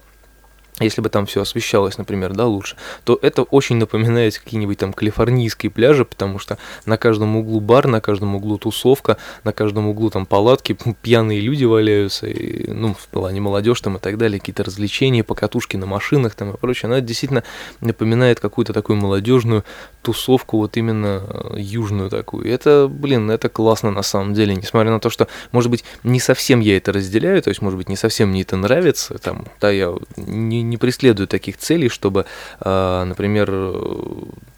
если 0.80 1.02
бы 1.02 1.10
там 1.10 1.26
все 1.26 1.42
освещалось, 1.42 1.98
например, 1.98 2.34
да, 2.34 2.46
лучше, 2.46 2.76
то 3.04 3.20
это 3.22 3.44
очень 3.44 3.78
напоминает 3.78 4.38
какие-нибудь 4.38 4.78
там 4.78 4.94
калифорнийские 4.94 5.70
пляжи, 5.70 6.06
потому 6.06 6.40
что 6.40 6.58
на 6.86 6.98
каждом 6.98 7.36
углу 7.38 7.60
бар, 7.60 7.88
на 7.88 8.02
каждом 8.02 8.36
углу 8.36 8.58
тусовка, 8.58 9.18
на 9.44 9.52
каждом 9.52 9.88
углу 9.88 10.10
там 10.10 10.26
палатки, 10.26 10.78
пьяные 11.02 11.40
люди 11.40 11.66
валяются, 11.66 12.28
и, 12.28 12.72
ну, 12.72 12.94
в 12.94 13.08
плане 13.08 13.42
молодежь 13.42 13.82
там 13.82 13.98
и 13.98 14.00
так 14.00 14.18
далее, 14.18 14.40
какие-то 14.40 14.64
развлечения, 14.64 15.24
покатушки 15.24 15.78
на 15.78 15.86
машинах 15.86 16.36
там 16.36 16.52
и 16.52 16.58
прочее. 16.58 16.88
Она 16.88 17.02
действительно 17.02 17.44
напоминает 17.82 18.40
какую-то 18.40 18.74
такую 18.74 18.98
молодежную 18.98 19.64
тусовку, 20.02 20.58
вот 20.58 20.78
именно 20.78 21.24
э, 21.28 21.56
южную 21.58 22.10
такую. 22.10 22.48
Это, 22.48 22.88
блин, 22.90 23.30
это 23.30 23.50
классно 23.50 23.92
на 23.92 24.02
самом 24.02 24.34
деле, 24.34 24.56
несмотря 24.56 24.92
на 24.92 25.00
то, 25.00 25.10
что, 25.10 25.28
может 25.52 25.70
быть, 25.70 25.84
не 26.04 26.20
совсем 26.20 26.60
я 26.60 26.78
это 26.78 26.94
разделяю, 26.94 27.42
то 27.42 27.50
есть, 27.50 27.62
может 27.62 27.78
быть, 27.78 27.90
не 27.90 27.96
совсем 27.96 28.30
мне 28.30 28.42
это 28.42 28.56
нравится, 28.56 29.18
там, 29.18 29.46
да, 29.60 29.70
я 29.72 29.94
не, 30.16 30.64
не 30.70 30.78
преследую 30.78 31.28
таких 31.28 31.58
целей, 31.58 31.90
чтобы, 31.90 32.26
э, 32.60 33.04
например, 33.04 33.50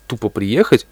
тупо 0.07 0.29
приехать 0.29 0.85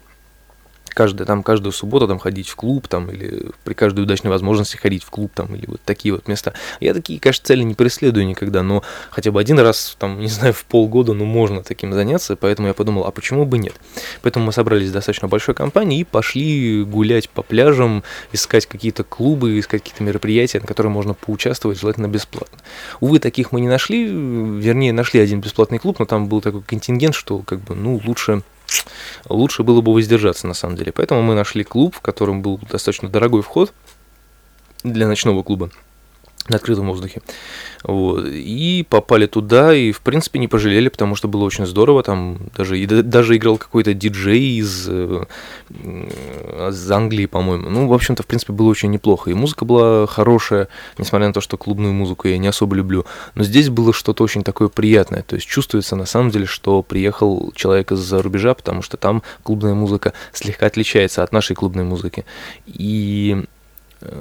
каждый, 0.94 1.26
там, 1.26 1.42
каждую 1.42 1.72
субботу 1.72 2.06
там 2.06 2.18
ходить 2.18 2.48
в 2.48 2.56
клуб, 2.56 2.88
там, 2.88 3.10
или 3.10 3.50
при 3.64 3.74
каждой 3.74 4.00
удачной 4.00 4.30
возможности 4.30 4.76
ходить 4.76 5.04
в 5.04 5.10
клуб, 5.10 5.32
там, 5.34 5.54
или 5.54 5.66
вот 5.66 5.80
такие 5.84 6.14
вот 6.14 6.28
места. 6.28 6.52
Я 6.80 6.94
такие, 6.94 7.18
конечно, 7.20 7.44
цели 7.44 7.62
не 7.62 7.74
преследую 7.74 8.26
никогда, 8.26 8.62
но 8.62 8.82
хотя 9.10 9.30
бы 9.30 9.40
один 9.40 9.58
раз, 9.58 9.96
там, 9.98 10.20
не 10.20 10.28
знаю, 10.28 10.52
в 10.52 10.64
полгода, 10.64 11.12
ну, 11.12 11.24
можно 11.24 11.62
таким 11.62 11.92
заняться, 11.92 12.36
поэтому 12.36 12.68
я 12.68 12.74
подумал, 12.74 13.04
а 13.04 13.10
почему 13.10 13.44
бы 13.44 13.58
нет? 13.58 13.74
Поэтому 14.22 14.46
мы 14.46 14.52
собрались 14.52 14.92
достаточно 14.92 15.28
большой 15.28 15.54
компании 15.54 16.00
и 16.00 16.04
пошли 16.04 16.84
гулять 16.84 17.28
по 17.28 17.42
пляжам, 17.42 18.02
искать 18.32 18.66
какие-то 18.66 19.04
клубы, 19.04 19.58
искать 19.58 19.82
какие-то 19.82 20.02
мероприятия, 20.02 20.60
на 20.60 20.66
которые 20.66 20.92
можно 20.92 21.14
поучаствовать, 21.14 21.80
желательно 21.80 22.08
бесплатно. 22.08 22.58
Увы, 23.00 23.18
таких 23.18 23.52
мы 23.52 23.60
не 23.60 23.68
нашли, 23.68 24.06
вернее, 24.06 24.92
нашли 24.92 25.20
один 25.20 25.40
бесплатный 25.40 25.78
клуб, 25.78 25.98
но 25.98 26.04
там 26.04 26.28
был 26.28 26.40
такой 26.40 26.62
контингент, 26.62 27.14
что, 27.14 27.38
как 27.38 27.60
бы, 27.60 27.74
ну, 27.74 28.00
лучше 28.04 28.42
лучше 29.28 29.62
было 29.62 29.80
бы 29.80 29.92
воздержаться 29.92 30.46
на 30.46 30.54
самом 30.54 30.76
деле. 30.76 30.92
Поэтому 30.92 31.22
мы 31.22 31.34
нашли 31.34 31.64
клуб, 31.64 31.96
в 31.96 32.00
котором 32.00 32.42
был 32.42 32.58
достаточно 32.58 33.08
дорогой 33.08 33.42
вход 33.42 33.72
для 34.82 35.06
ночного 35.06 35.42
клуба 35.42 35.70
на 36.50 36.56
открытом 36.56 36.88
воздухе. 36.88 37.22
Вот. 37.82 38.26
И 38.26 38.84
попали 38.88 39.26
туда, 39.26 39.74
и, 39.74 39.92
в 39.92 40.00
принципе, 40.00 40.38
не 40.38 40.48
пожалели, 40.48 40.88
потому 40.88 41.14
что 41.14 41.28
было 41.28 41.44
очень 41.44 41.66
здорово. 41.66 42.02
Там 42.02 42.38
даже, 42.56 42.78
и, 42.78 42.86
даже 42.86 43.36
играл 43.36 43.56
какой-то 43.56 43.94
диджей 43.94 44.58
из, 44.58 44.86
э, 44.88 45.24
из 45.70 46.90
Англии, 46.90 47.26
по-моему. 47.26 47.70
Ну, 47.70 47.88
в 47.88 47.94
общем-то, 47.94 48.22
в 48.22 48.26
принципе, 48.26 48.52
было 48.52 48.68
очень 48.68 48.90
неплохо. 48.90 49.30
И 49.30 49.34
музыка 49.34 49.64
была 49.64 50.06
хорошая, 50.06 50.68
несмотря 50.98 51.28
на 51.28 51.32
то, 51.32 51.40
что 51.40 51.56
клубную 51.56 51.94
музыку 51.94 52.28
я 52.28 52.36
не 52.38 52.48
особо 52.48 52.76
люблю. 52.76 53.06
Но 53.34 53.44
здесь 53.44 53.70
было 53.70 53.92
что-то 53.92 54.24
очень 54.24 54.42
такое 54.42 54.68
приятное. 54.68 55.22
То 55.22 55.36
есть 55.36 55.46
чувствуется, 55.46 55.96
на 55.96 56.06
самом 56.06 56.30
деле, 56.30 56.46
что 56.46 56.82
приехал 56.82 57.52
человек 57.54 57.92
из-за 57.92 58.20
рубежа, 58.20 58.54
потому 58.54 58.82
что 58.82 58.96
там 58.96 59.22
клубная 59.42 59.74
музыка 59.74 60.12
слегка 60.32 60.66
отличается 60.66 61.22
от 61.22 61.32
нашей 61.32 61.56
клубной 61.56 61.84
музыки. 61.84 62.24
И 62.66 63.44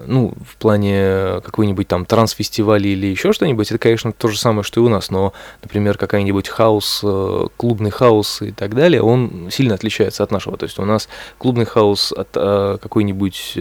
ну, 0.08 0.34
в 0.46 0.58
плане 0.58 1.42
какой-нибудь 1.44 1.88
там 1.88 2.06
транс-фестиваля 2.06 2.88
или 2.88 3.08
еще 3.08 3.34
что-нибудь, 3.34 3.70
это, 3.70 3.78
конечно, 3.78 4.12
то 4.12 4.28
же 4.28 4.38
самое, 4.38 4.64
что 4.64 4.82
и 4.82 4.84
у 4.84 4.90
нас, 4.90 5.10
но, 5.10 5.34
например, 5.62 5.98
какая-нибудь 5.98 6.48
хаос, 6.48 7.02
э, 7.04 7.48
клубный 7.58 7.92
хаос 7.92 8.42
и 8.42 8.52
так 8.52 8.76
далее, 8.76 9.02
он 9.02 9.50
сильно 9.52 9.76
отличается 9.76 10.24
от 10.24 10.32
нашего. 10.32 10.58
То 10.58 10.66
есть 10.66 10.80
у 10.80 10.86
нас 10.86 11.08
клубный 11.38 11.66
хаос 11.66 12.12
от 12.12 12.30
какой-нибудь 12.32 13.58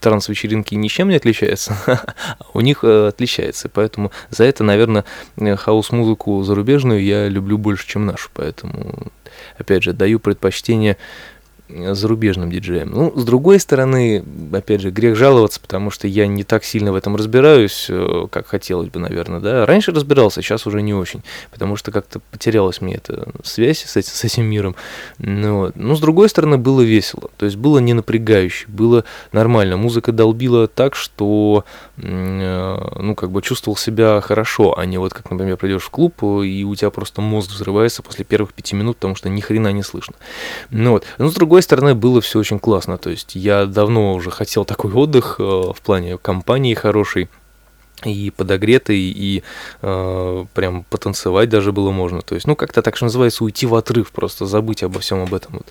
транс-вечеринки 0.00 0.74
ничем 0.74 1.08
не 1.08 1.16
отличается, 1.16 1.76
а 1.86 2.46
у 2.52 2.60
них 2.60 2.84
отличается. 2.84 3.68
Поэтому 3.68 4.10
за 4.30 4.44
это, 4.44 4.64
наверное, 4.64 5.04
хаос-музыку 5.36 6.42
зарубежную 6.42 7.02
я 7.02 7.28
люблю 7.28 7.58
больше, 7.58 7.86
чем 7.86 8.06
нашу. 8.06 8.30
Поэтому, 8.34 9.12
опять 9.58 9.82
же, 9.82 9.92
даю 9.92 10.20
предпочтение 10.20 10.96
зарубежным 11.68 12.50
диджеем. 12.50 12.90
Ну, 12.90 13.12
с 13.16 13.24
другой 13.24 13.58
стороны, 13.58 14.22
опять 14.52 14.82
же, 14.82 14.90
грех 14.90 15.16
жаловаться, 15.16 15.60
потому 15.60 15.90
что 15.90 16.06
я 16.06 16.26
не 16.26 16.44
так 16.44 16.62
сильно 16.62 16.92
в 16.92 16.94
этом 16.94 17.16
разбираюсь, 17.16 17.86
э, 17.88 18.26
как 18.30 18.48
хотелось 18.48 18.90
бы, 18.90 19.00
наверное, 19.00 19.40
да. 19.40 19.64
Раньше 19.64 19.92
разбирался, 19.92 20.42
сейчас 20.42 20.66
уже 20.66 20.82
не 20.82 20.92
очень, 20.92 21.22
потому 21.50 21.76
что 21.76 21.90
как-то 21.90 22.20
потерялась 22.30 22.82
мне 22.82 22.96
эта 22.96 23.28
связь 23.42 23.82
с 23.82 23.96
этим, 23.96 24.12
с 24.12 24.24
этим 24.24 24.44
миром. 24.44 24.76
Ну. 25.18 25.72
Но, 25.74 25.96
с 25.96 26.00
другой 26.00 26.28
стороны, 26.28 26.58
было 26.58 26.82
весело, 26.82 27.30
то 27.38 27.46
есть 27.46 27.56
было 27.56 27.78
не 27.78 27.94
напрягающе, 27.94 28.66
было 28.68 29.04
нормально. 29.32 29.78
Музыка 29.78 30.12
долбила 30.12 30.68
так, 30.68 30.94
что, 30.94 31.64
э, 31.96 32.90
ну, 33.00 33.14
как 33.14 33.30
бы 33.30 33.40
чувствовал 33.40 33.76
себя 33.76 34.20
хорошо, 34.20 34.78
а 34.78 34.84
не 34.84 34.98
вот 34.98 35.14
как, 35.14 35.30
например, 35.30 35.56
придешь 35.56 35.84
в 35.84 35.90
клуб, 35.90 36.22
и 36.22 36.62
у 36.64 36.74
тебя 36.74 36.90
просто 36.90 37.22
мозг 37.22 37.50
взрывается 37.50 38.02
после 38.02 38.24
первых 38.24 38.52
пяти 38.52 38.76
минут, 38.76 38.96
потому 38.96 39.14
что 39.16 39.30
ни 39.30 39.40
хрена 39.40 39.72
не 39.72 39.82
слышно. 39.82 40.14
Ну, 40.70 40.92
вот. 40.92 41.04
Но, 41.16 41.30
с 41.30 41.34
другой 41.34 41.53
другой 41.54 41.62
стороны, 41.62 41.94
было 41.94 42.20
все 42.20 42.40
очень 42.40 42.58
классно. 42.58 42.98
То 42.98 43.10
есть 43.10 43.36
я 43.36 43.66
давно 43.66 44.14
уже 44.14 44.32
хотел 44.32 44.64
такой 44.64 44.92
отдых 44.92 45.36
э, 45.38 45.42
в 45.42 45.76
плане 45.84 46.18
компании 46.18 46.74
хорошей 46.74 47.28
и 48.02 48.30
подогретый, 48.30 48.98
и 48.98 49.42
э, 49.82 50.44
прям 50.52 50.84
потанцевать 50.84 51.48
даже 51.48 51.72
было 51.72 51.90
можно. 51.90 52.22
То 52.22 52.34
есть, 52.34 52.46
ну, 52.46 52.56
как-то 52.56 52.82
так 52.82 52.96
что 52.96 53.06
называется, 53.06 53.44
уйти 53.44 53.66
в 53.66 53.74
отрыв, 53.74 54.10
просто 54.10 54.46
забыть 54.46 54.82
обо 54.82 55.00
всем 55.00 55.22
об 55.22 55.32
этом, 55.32 55.54
вот, 55.54 55.66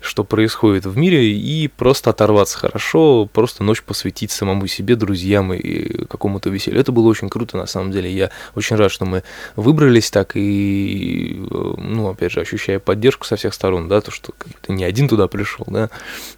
что 0.00 0.24
происходит 0.24 0.86
в 0.86 0.96
мире, 0.96 1.32
и 1.32 1.68
просто 1.68 2.10
оторваться 2.10 2.58
хорошо, 2.58 3.28
просто 3.30 3.64
ночь 3.64 3.82
посвятить 3.82 4.30
самому 4.30 4.66
себе, 4.66 4.96
друзьям 4.96 5.52
и 5.52 6.04
какому-то 6.06 6.48
веселью. 6.48 6.80
Это 6.80 6.92
было 6.92 7.08
очень 7.08 7.28
круто, 7.28 7.56
на 7.56 7.66
самом 7.66 7.90
деле. 7.90 8.10
Я 8.10 8.30
очень 8.54 8.76
рад, 8.76 8.90
что 8.90 9.04
мы 9.04 9.22
выбрались 9.56 10.10
так, 10.10 10.36
и, 10.36 11.36
э, 11.50 11.74
ну, 11.76 12.08
опять 12.08 12.32
же, 12.32 12.40
ощущая 12.40 12.78
поддержку 12.78 13.26
со 13.26 13.36
всех 13.36 13.52
сторон, 13.52 13.88
да, 13.88 14.00
то, 14.00 14.10
что 14.10 14.32
ты 14.62 14.72
не 14.72 14.84
один 14.84 15.08
туда 15.08 15.28
пришел, 15.28 15.66
да. 15.68 15.90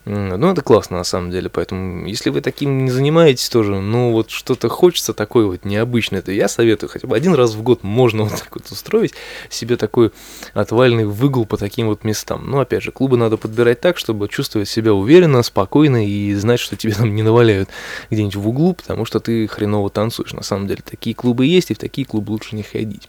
Ну, 0.04 0.50
это 0.50 0.62
классно, 0.62 0.96
на 0.96 1.04
самом 1.04 1.30
деле, 1.30 1.48
поэтому, 1.48 2.06
если 2.06 2.30
вы 2.30 2.40
таким 2.40 2.84
не 2.84 2.90
занимаетесь 2.90 3.48
тоже, 3.48 3.80
ну, 3.80 4.12
вот 4.12 4.30
что-то 4.30 4.68
хочется 4.68 5.12
такое, 5.12 5.25
такой 5.26 5.46
вот 5.46 5.64
необычный, 5.64 6.22
то 6.22 6.30
я 6.30 6.46
советую 6.46 6.88
хотя 6.88 7.08
бы 7.08 7.16
один 7.16 7.34
раз 7.34 7.54
в 7.54 7.62
год 7.62 7.82
можно 7.82 8.22
вот 8.22 8.38
так 8.38 8.54
вот 8.54 8.70
устроить 8.70 9.12
себе 9.50 9.76
такой 9.76 10.12
отвальный 10.54 11.04
выгул 11.04 11.46
по 11.46 11.56
таким 11.56 11.88
вот 11.88 12.04
местам. 12.04 12.48
Но 12.48 12.60
опять 12.60 12.84
же, 12.84 12.92
клубы 12.92 13.16
надо 13.16 13.36
подбирать 13.36 13.80
так, 13.80 13.98
чтобы 13.98 14.28
чувствовать 14.28 14.68
себя 14.68 14.94
уверенно, 14.94 15.42
спокойно 15.42 16.06
и 16.06 16.32
знать, 16.34 16.60
что 16.60 16.76
тебе 16.76 16.94
там 16.94 17.12
не 17.12 17.24
наваляют 17.24 17.68
где-нибудь 18.08 18.36
в 18.36 18.48
углу, 18.48 18.74
потому 18.74 19.04
что 19.04 19.18
ты 19.18 19.48
хреново 19.48 19.90
танцуешь. 19.90 20.32
На 20.32 20.44
самом 20.44 20.68
деле, 20.68 20.82
такие 20.88 21.16
клубы 21.16 21.44
есть, 21.46 21.72
и 21.72 21.74
в 21.74 21.78
такие 21.78 22.06
клубы 22.06 22.30
лучше 22.30 22.54
не 22.54 22.62
ходить. 22.62 23.08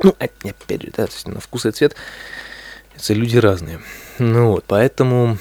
Ну, 0.00 0.14
опять 0.20 0.82
же, 0.82 0.92
да, 0.96 1.06
то 1.06 1.12
есть 1.12 1.26
на 1.26 1.40
вкус 1.40 1.66
и 1.66 1.72
цвет 1.72 1.96
это 2.94 3.14
люди 3.14 3.36
разные. 3.38 3.80
Ну 4.20 4.52
вот, 4.52 4.64
поэтому, 4.68 5.38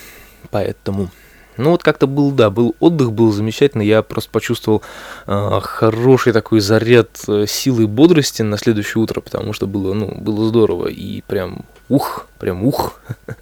поэтому 0.50 1.12
ну 1.58 1.72
вот 1.72 1.84
как-то 1.84 2.08
был, 2.08 2.32
да, 2.32 2.50
был 2.50 2.76
отдых, 2.80 3.12
был 3.12 3.32
замечательно. 3.32 3.82
Я 3.82 4.02
просто 4.02 4.30
почувствовал 4.32 4.82
э, 5.26 5.60
хороший 5.62 6.34
такой 6.34 6.60
заряд 6.60 7.10
э, 7.28 7.46
силы 7.48 7.84
и 7.84 7.88
бодрости 7.88 8.42
на 8.42 8.58
следующее 8.58 9.02
утро, 9.02 9.22
потому 9.22 9.54
что 9.54 9.68
было, 9.68 9.94
ну, 9.94 10.16
было 10.20 10.48
здорово. 10.48 10.88
И 10.88 11.22
прям 11.22 11.66
ух, 11.90 12.28
прям 12.40 12.64
ух. 12.64 13.00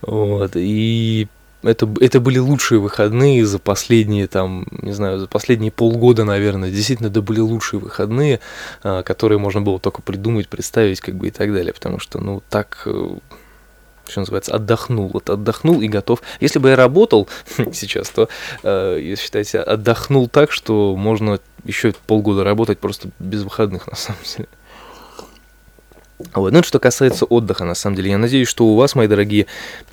Вот, 0.00 0.52
и 0.56 1.28
это, 1.62 1.88
это 2.00 2.20
были 2.20 2.38
лучшие 2.38 2.80
выходные 2.80 3.46
за 3.46 3.58
последние, 3.58 4.26
там, 4.26 4.66
не 4.70 4.92
знаю, 4.92 5.20
за 5.20 5.28
последние 5.28 5.70
полгода, 5.70 6.24
наверное. 6.24 6.70
Действительно, 6.70 7.06
это 7.08 7.22
были 7.22 7.40
лучшие 7.40 7.78
выходные, 7.78 8.40
а, 8.82 9.02
которые 9.02 9.38
можно 9.38 9.60
было 9.60 9.78
только 9.78 10.02
придумать, 10.02 10.48
представить, 10.48 11.00
как 11.00 11.14
бы 11.14 11.28
и 11.28 11.30
так 11.30 11.52
далее. 11.52 11.72
Потому 11.72 11.98
что, 11.98 12.18
ну, 12.18 12.42
так 12.50 12.82
э, 12.86 13.16
что 14.12 14.20
называется, 14.20 14.54
отдохнул. 14.54 15.10
Вот 15.12 15.28
отдохнул 15.30 15.80
и 15.80 15.88
готов. 15.88 16.22
Если 16.40 16.58
бы 16.58 16.70
я 16.70 16.76
работал 16.76 17.28
сейчас, 17.72 18.08
то, 18.10 18.28
э, 18.62 19.14
считайте, 19.18 19.58
отдохнул 19.58 20.28
так, 20.28 20.52
что 20.52 20.94
можно 20.96 21.40
еще 21.64 21.92
полгода 22.06 22.44
работать 22.44 22.78
просто 22.78 23.08
без 23.18 23.42
выходных, 23.42 23.86
на 23.90 23.96
самом 23.96 24.20
деле. 24.36 24.48
Вот. 26.34 26.52
Ну, 26.52 26.58
это 26.58 26.68
что 26.68 26.78
касается 26.78 27.24
отдыха, 27.24 27.64
на 27.64 27.74
самом 27.74 27.96
деле. 27.96 28.10
Я 28.10 28.18
надеюсь, 28.18 28.48
что 28.48 28.66
у 28.66 28.76
вас, 28.76 28.94
мои 28.94 29.08
дорогие 29.08 29.46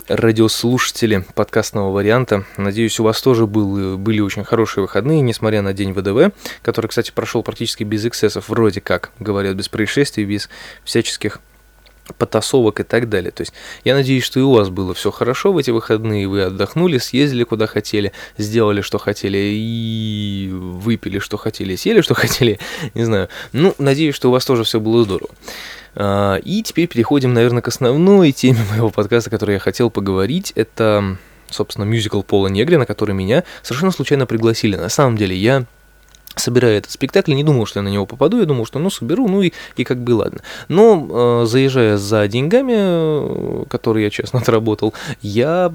радиослушатели 0.07 1.25
подкастного 1.33 1.91
варианта, 1.91 2.45
надеюсь, 2.57 2.99
у 2.99 3.03
вас 3.03 3.21
тоже 3.21 3.47
был, 3.47 3.97
были 3.97 4.19
очень 4.19 4.43
хорошие 4.43 4.83
выходные, 4.83 5.21
несмотря 5.21 5.61
на 5.61 5.73
день 5.73 5.93
ВДВ, 5.93 6.33
который, 6.61 6.88
кстати, 6.88 7.11
прошел 7.11 7.43
практически 7.43 7.83
без 7.83 8.05
эксцессов, 8.05 8.49
вроде 8.49 8.81
как, 8.81 9.11
говорят, 9.19 9.55
без 9.55 9.69
происшествий, 9.69 10.25
без 10.25 10.49
всяческих 10.83 11.39
потасовок 12.13 12.80
и 12.80 12.84
так 12.84 13.10
далее. 13.10 13.32
То 13.32 13.42
есть 13.42 13.54
я 13.84 13.96
надеюсь, 13.96 14.24
что 14.24 14.39
и 14.39 14.44
у 14.44 14.51
вас 14.51 14.70
было 14.70 14.94
все 14.94 15.12
хорошо 15.12 15.51
в 15.51 15.58
эти 15.58 15.72
выходные, 15.72 16.28
вы 16.28 16.44
отдохнули, 16.44 16.98
съездили 16.98 17.44
куда 17.44 17.68
хотели, 17.68 18.12
сделали 18.38 18.82
что 18.82 18.98
хотели 18.98 19.38
и 19.38 20.50
выпили 20.51 21.20
что 21.20 21.38
хотели, 21.38 21.75
съели 21.75 22.01
что 22.01 22.13
хотели, 22.16 22.60
не 22.94 23.04
знаю. 23.04 23.30
Ну, 23.51 23.75
надеюсь, 23.78 24.16
что 24.16 24.30
у 24.30 24.32
вас 24.32 24.46
тоже 24.46 24.63
все 24.63 24.80
было 24.80 25.04
здорово. 25.04 25.30
А, 25.96 26.38
и 26.38 26.63
теперь 26.63 26.88
переходим, 26.88 27.34
наверное, 27.34 27.62
к 27.62 27.68
основной 27.68 28.32
теме 28.32 28.60
моего 28.72 28.89
подкаста, 28.89 29.30
о 29.30 29.32
которой 29.32 29.54
я 29.54 29.60
хотел 29.60 29.89
поговорить. 29.89 30.54
Это, 30.56 31.18
собственно, 31.50 31.86
мюзикл 31.86 32.22
Пола 32.22 32.48
Негри, 32.48 32.78
на 32.78 32.86
который 32.86 33.13
меня 33.13 33.44
совершенно 33.63 33.92
случайно 33.92 34.25
пригласили. 34.25 34.75
На 34.75 34.89
самом 34.89 35.18
деле 35.18 35.36
я 35.36 35.66
собирая 36.39 36.77
этот 36.77 36.91
спектакль, 36.91 37.34
не 37.34 37.43
думал, 37.43 37.65
что 37.65 37.79
я 37.79 37.84
на 37.84 37.89
него 37.89 38.05
попаду, 38.05 38.39
я 38.39 38.46
думал, 38.46 38.65
что 38.65 38.79
ну 38.79 38.89
соберу, 38.89 39.27
ну 39.27 39.41
и, 39.41 39.51
и 39.75 39.84
как 39.84 40.00
бы 40.00 40.12
ладно. 40.12 40.41
Но 40.67 41.43
э, 41.43 41.46
заезжая 41.46 41.98
за 41.98 42.27
деньгами, 42.27 42.74
э, 42.75 43.65
которые 43.69 44.05
я 44.05 44.10
честно 44.10 44.39
отработал, 44.41 44.93
я 45.22 45.72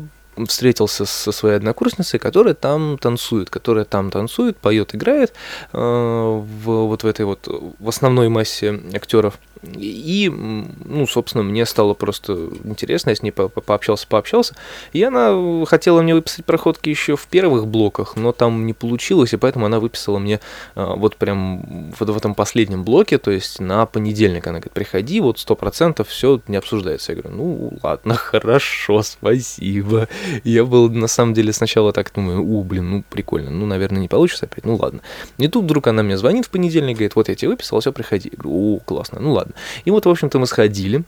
встретился 0.46 1.04
со 1.04 1.32
своей 1.32 1.56
однокурсницей, 1.56 2.18
которая 2.18 2.54
там 2.54 2.98
танцует, 2.98 3.50
которая 3.50 3.84
там 3.84 4.10
танцует, 4.10 4.56
поет, 4.56 4.94
играет 4.94 5.32
э, 5.72 5.78
в, 5.78 6.64
вот 6.64 7.02
в 7.02 7.06
этой 7.06 7.24
вот 7.24 7.48
в 7.78 7.88
основной 7.88 8.28
массе 8.28 8.80
актеров. 8.94 9.38
И, 9.72 10.30
ну, 10.30 11.06
собственно, 11.06 11.42
мне 11.42 11.64
стало 11.66 11.94
просто 11.94 12.50
интересно, 12.64 13.10
я 13.10 13.16
с 13.16 13.22
ней 13.22 13.30
по 13.30 13.48
пообщался, 13.48 14.06
пообщался. 14.06 14.54
И 14.92 15.02
она 15.02 15.64
хотела 15.66 16.02
мне 16.02 16.14
выписать 16.14 16.44
проходки 16.44 16.88
еще 16.88 17.16
в 17.16 17.26
первых 17.26 17.66
блоках, 17.66 18.16
но 18.16 18.32
там 18.32 18.66
не 18.66 18.72
получилось, 18.72 19.32
и 19.32 19.36
поэтому 19.36 19.66
она 19.66 19.80
выписала 19.80 20.18
мне 20.18 20.40
э, 20.74 20.84
вот 20.96 21.16
прям 21.16 21.92
вот 21.98 22.10
в 22.10 22.16
этом 22.16 22.34
последнем 22.34 22.84
блоке, 22.84 23.18
то 23.18 23.30
есть 23.30 23.60
на 23.60 23.86
понедельник. 23.86 24.46
Она 24.46 24.58
говорит, 24.58 24.72
приходи, 24.72 25.20
вот 25.20 25.38
сто 25.38 25.54
процентов 25.54 26.08
все 26.08 26.40
не 26.46 26.56
обсуждается. 26.56 27.12
Я 27.12 27.20
говорю, 27.20 27.36
ну, 27.36 27.78
ладно, 27.82 28.14
хорошо, 28.16 29.02
спасибо. 29.02 30.08
Я 30.44 30.64
был, 30.64 30.90
на 30.90 31.06
самом 31.06 31.34
деле, 31.34 31.52
сначала 31.52 31.92
так 31.92 32.12
думаю, 32.14 32.42
у, 32.42 32.62
блин, 32.62 32.90
ну, 32.90 33.04
прикольно, 33.08 33.50
ну, 33.50 33.66
наверное, 33.66 34.00
не 34.00 34.08
получится 34.08 34.46
опять, 34.46 34.64
ну, 34.64 34.76
ладно. 34.76 35.00
И 35.38 35.48
тут 35.48 35.64
вдруг 35.64 35.86
она 35.86 36.02
мне 36.02 36.16
звонит 36.16 36.46
в 36.46 36.50
понедельник, 36.50 36.96
говорит, 36.96 37.16
вот 37.16 37.28
я 37.28 37.34
тебе 37.34 37.50
выписал, 37.50 37.80
все, 37.80 37.92
приходи. 37.92 38.30
Я 38.32 38.38
говорю, 38.38 38.76
о, 38.76 38.80
классно, 38.80 39.20
ну, 39.20 39.32
ладно. 39.32 39.54
И 39.84 39.90
вот, 39.90 40.06
в 40.06 40.08
общем-то, 40.08 40.38
мы 40.38 40.46
сходили, 40.46 41.04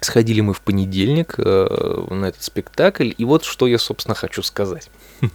Сходили 0.00 0.40
мы 0.40 0.52
в 0.52 0.60
понедельник 0.60 1.34
э, 1.38 2.06
на 2.10 2.26
этот 2.26 2.42
спектакль, 2.42 3.12
и 3.16 3.24
вот 3.24 3.44
что 3.44 3.66
я, 3.66 3.78
собственно, 3.78 4.14
хочу 4.14 4.42
сказать. 4.42 4.90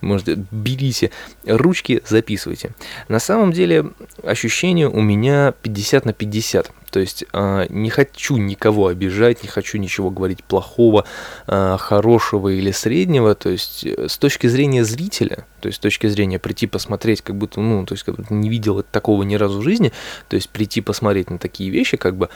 Может, 0.00 0.38
берите 0.50 1.10
ручки, 1.46 2.02
записывайте. 2.06 2.72
На 3.08 3.18
самом 3.18 3.52
деле, 3.52 3.90
ощущение 4.22 4.88
у 4.88 5.00
меня 5.00 5.52
50 5.62 6.04
на 6.04 6.12
50. 6.12 6.70
То 6.90 7.00
есть 7.00 7.24
э, 7.32 7.66
не 7.70 7.90
хочу 7.90 8.36
никого 8.36 8.86
обижать, 8.86 9.42
не 9.42 9.48
хочу 9.48 9.78
ничего 9.78 10.10
говорить 10.10 10.44
плохого, 10.44 11.04
э, 11.48 11.76
хорошего 11.80 12.50
или 12.50 12.70
среднего. 12.70 13.34
То 13.34 13.50
есть 13.50 13.84
с 13.84 14.16
точки 14.18 14.46
зрения 14.46 14.84
зрителя, 14.84 15.46
то 15.60 15.66
есть 15.66 15.78
с 15.78 15.80
точки 15.80 16.06
зрения 16.06 16.38
прийти 16.38 16.68
посмотреть, 16.68 17.22
как 17.22 17.36
будто, 17.36 17.60
ну, 17.60 17.84
то 17.84 17.94
есть 17.94 18.04
как 18.04 18.14
будто 18.14 18.32
не 18.32 18.48
видел 18.48 18.84
такого 18.84 19.24
ни 19.24 19.34
разу 19.34 19.58
в 19.58 19.62
жизни, 19.62 19.92
то 20.28 20.36
есть 20.36 20.50
прийти 20.50 20.80
посмотреть 20.80 21.30
на 21.30 21.38
такие 21.38 21.70
вещи, 21.70 21.96
как 21.96 22.16
бы, 22.16 22.28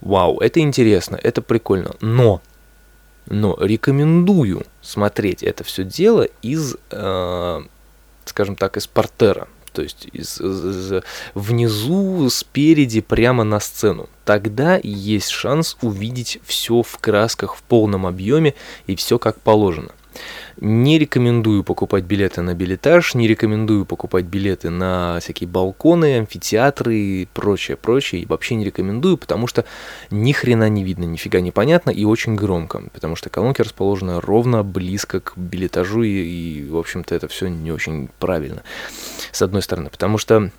вау, 0.00 0.38
это 0.38 0.60
интересно, 0.60 1.18
это 1.22 1.42
прикольно, 1.42 1.94
но, 2.00 2.40
но 3.26 3.56
рекомендую 3.60 4.64
смотреть 4.80 5.42
это 5.42 5.64
все 5.64 5.84
дело 5.84 6.26
из, 6.42 6.76
э, 6.90 7.60
скажем 8.24 8.56
так, 8.56 8.76
из 8.76 8.86
портера, 8.86 9.48
то 9.72 9.82
есть 9.82 10.08
из, 10.12 10.40
из, 10.40 11.02
внизу, 11.34 12.28
спереди, 12.30 13.00
прямо 13.00 13.44
на 13.44 13.60
сцену. 13.60 14.08
Тогда 14.24 14.80
есть 14.82 15.28
шанс 15.28 15.76
увидеть 15.82 16.40
все 16.44 16.82
в 16.82 16.98
красках 16.98 17.54
в 17.54 17.62
полном 17.62 18.06
объеме 18.06 18.54
и 18.86 18.96
все 18.96 19.18
как 19.18 19.40
положено. 19.40 19.92
Не 20.60 20.98
рекомендую 20.98 21.62
покупать 21.62 22.04
билеты 22.04 22.42
на 22.42 22.52
билетаж, 22.54 23.14
не 23.14 23.28
рекомендую 23.28 23.84
покупать 23.84 24.24
билеты 24.24 24.70
на 24.70 25.18
всякие 25.20 25.48
балконы, 25.48 26.18
амфитеатры 26.18 26.96
и 26.96 27.28
прочее, 27.32 27.76
прочее. 27.76 28.22
И 28.22 28.26
вообще 28.26 28.56
не 28.56 28.64
рекомендую, 28.64 29.18
потому 29.18 29.46
что 29.46 29.64
ни 30.10 30.32
хрена 30.32 30.68
не 30.68 30.82
видно, 30.82 31.04
нифига 31.04 31.40
не 31.40 31.52
понятно 31.52 31.90
и 31.90 32.04
очень 32.04 32.34
громко. 32.34 32.82
Потому 32.92 33.14
что 33.14 33.30
колонки 33.30 33.62
расположены 33.62 34.20
ровно 34.20 34.64
близко 34.64 35.20
к 35.20 35.34
билетажу 35.36 36.02
и, 36.02 36.10
и 36.10 36.68
в 36.68 36.76
общем-то, 36.76 37.14
это 37.14 37.28
все 37.28 37.46
не 37.46 37.70
очень 37.70 38.08
правильно. 38.18 38.64
С 39.30 39.42
одной 39.42 39.62
стороны, 39.62 39.90
потому 39.90 40.18
что 40.18 40.50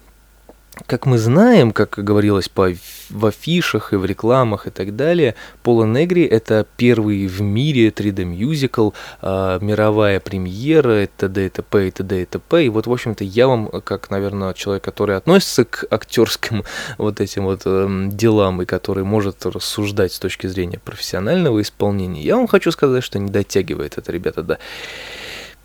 как 0.86 1.06
мы 1.06 1.18
знаем, 1.18 1.72
как 1.72 1.96
говорилось 1.98 2.50
по, 2.50 2.72
в 3.10 3.26
афишах 3.26 3.94
и 3.94 3.96
в 3.96 4.06
рекламах 4.06 4.68
и 4.68 4.70
так 4.70 4.96
далее, 4.96 5.36
Пола 5.64 5.86
Негри– 5.86 6.24
это 6.26 6.66
первый 6.78 7.28
в 7.28 7.42
мире 7.42 7.90
3D-мюзикл, 7.90 8.94
э, 9.22 9.60
мировая 9.62 10.20
премьера, 10.20 11.04
и 11.04 11.08
т.д. 11.08 11.48
и 11.48 11.50
т.п. 11.50 11.88
и 11.88 11.92
т.д. 11.92 12.22
и 12.22 12.26
т.п. 12.26 12.66
И 12.66 12.70
вот, 12.70 12.88
в 12.88 12.92
общем-то, 12.92 13.24
я 13.24 13.48
вам, 13.48 13.68
как, 13.82 14.10
наверное, 14.10 14.54
человек, 14.54 14.84
который 14.84 15.18
относится 15.18 15.66
к 15.66 15.86
актерским 15.90 16.64
вот 16.98 17.20
этим 17.20 17.46
вот 17.46 17.62
э, 17.66 18.08
делам 18.12 18.62
и 18.62 18.66
который 18.66 19.04
может 19.04 19.46
рассуждать 19.46 20.14
с 20.14 20.20
точки 20.20 20.48
зрения 20.48 20.80
профессионального 20.80 21.62
исполнения, 21.62 22.22
я 22.22 22.38
вам 22.38 22.48
хочу 22.48 22.72
сказать, 22.72 23.04
что 23.04 23.20
не 23.20 23.30
дотягивает 23.30 23.98
это, 23.98 24.12
ребята, 24.12 24.44
да 24.44 24.60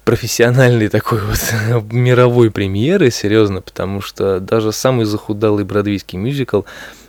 профессиональной 0.04 0.88
такой 0.88 1.20
вот 1.20 1.92
мировой 1.92 2.50
премьеры, 2.50 3.10
серьезно, 3.10 3.60
потому 3.60 4.00
что 4.00 4.40
даже 4.40 4.72
самый 4.72 5.04
захудалый 5.06 5.64
бродвейский 5.64 6.18
мюзикл 6.18 6.62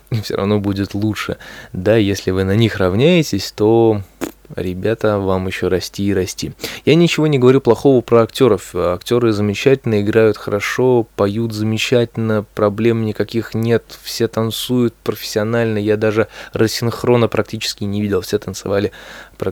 все 0.23 0.35
равно 0.35 0.59
будет 0.59 0.93
лучше. 0.93 1.37
Да, 1.73 1.95
если 1.95 2.31
вы 2.31 2.43
на 2.43 2.55
них 2.55 2.77
равняетесь, 2.77 3.51
то 3.51 4.01
Ребята, 4.55 5.17
вам 5.17 5.47
еще 5.47 5.67
расти 5.69 6.05
и 6.05 6.13
расти. 6.13 6.53
Я 6.85 6.95
ничего 6.95 7.27
не 7.27 7.39
говорю 7.39 7.61
плохого 7.61 8.01
про 8.01 8.23
актеров. 8.23 8.75
Актеры 8.75 9.31
замечательно 9.31 10.01
играют 10.01 10.37
хорошо, 10.37 11.07
поют 11.15 11.53
замечательно, 11.53 12.45
проблем 12.53 13.05
никаких 13.05 13.53
нет, 13.53 13.83
все 14.03 14.27
танцуют 14.27 14.93
профессионально. 15.03 15.77
Я 15.79 15.97
даже 15.97 16.27
рассинхрона 16.53 17.27
практически 17.27 17.83
не 17.85 18.01
видел, 18.01 18.21
все 18.21 18.37
танцевали 18.37 18.91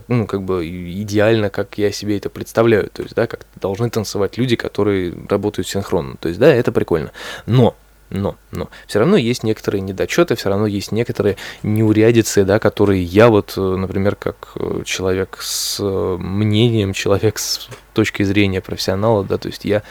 ну, 0.07 0.27
как 0.27 0.43
бы 0.43 0.67
идеально, 0.67 1.49
как 1.49 1.77
я 1.77 1.91
себе 1.91 2.17
это 2.17 2.29
представляю. 2.29 2.89
То 2.91 3.01
есть, 3.01 3.15
да, 3.15 3.27
как 3.27 3.45
должны 3.59 3.89
танцевать 3.89 4.37
люди, 4.37 4.55
которые 4.55 5.13
работают 5.27 5.67
синхронно. 5.67 6.15
То 6.17 6.29
есть, 6.29 6.39
да, 6.39 6.53
это 6.53 6.71
прикольно. 6.71 7.11
Но 7.45 7.75
но, 8.13 8.37
но 8.51 8.69
все 8.87 8.99
равно 8.99 9.17
есть 9.17 9.43
некоторые 9.43 9.81
недочеты, 9.81 10.35
все 10.35 10.49
равно 10.49 10.67
есть 10.67 10.91
некоторые 10.91 11.35
неурядицы, 11.63 12.45
да, 12.45 12.59
которые 12.59 13.03
я 13.03 13.27
вот, 13.27 13.55
э, 13.57 13.61
например, 13.61 14.15
как 14.15 14.51
э, 14.55 14.83
человек 14.85 15.39
с 15.41 15.77
э, 15.79 16.17
мнением, 16.19 16.93
человек 16.93 17.39
с 17.39 17.67
точки 17.93 18.23
зрения 18.23 18.61
профессионала, 18.61 19.23
да, 19.23 19.37
то 19.37 19.47
есть 19.47 19.65
я 19.65 19.81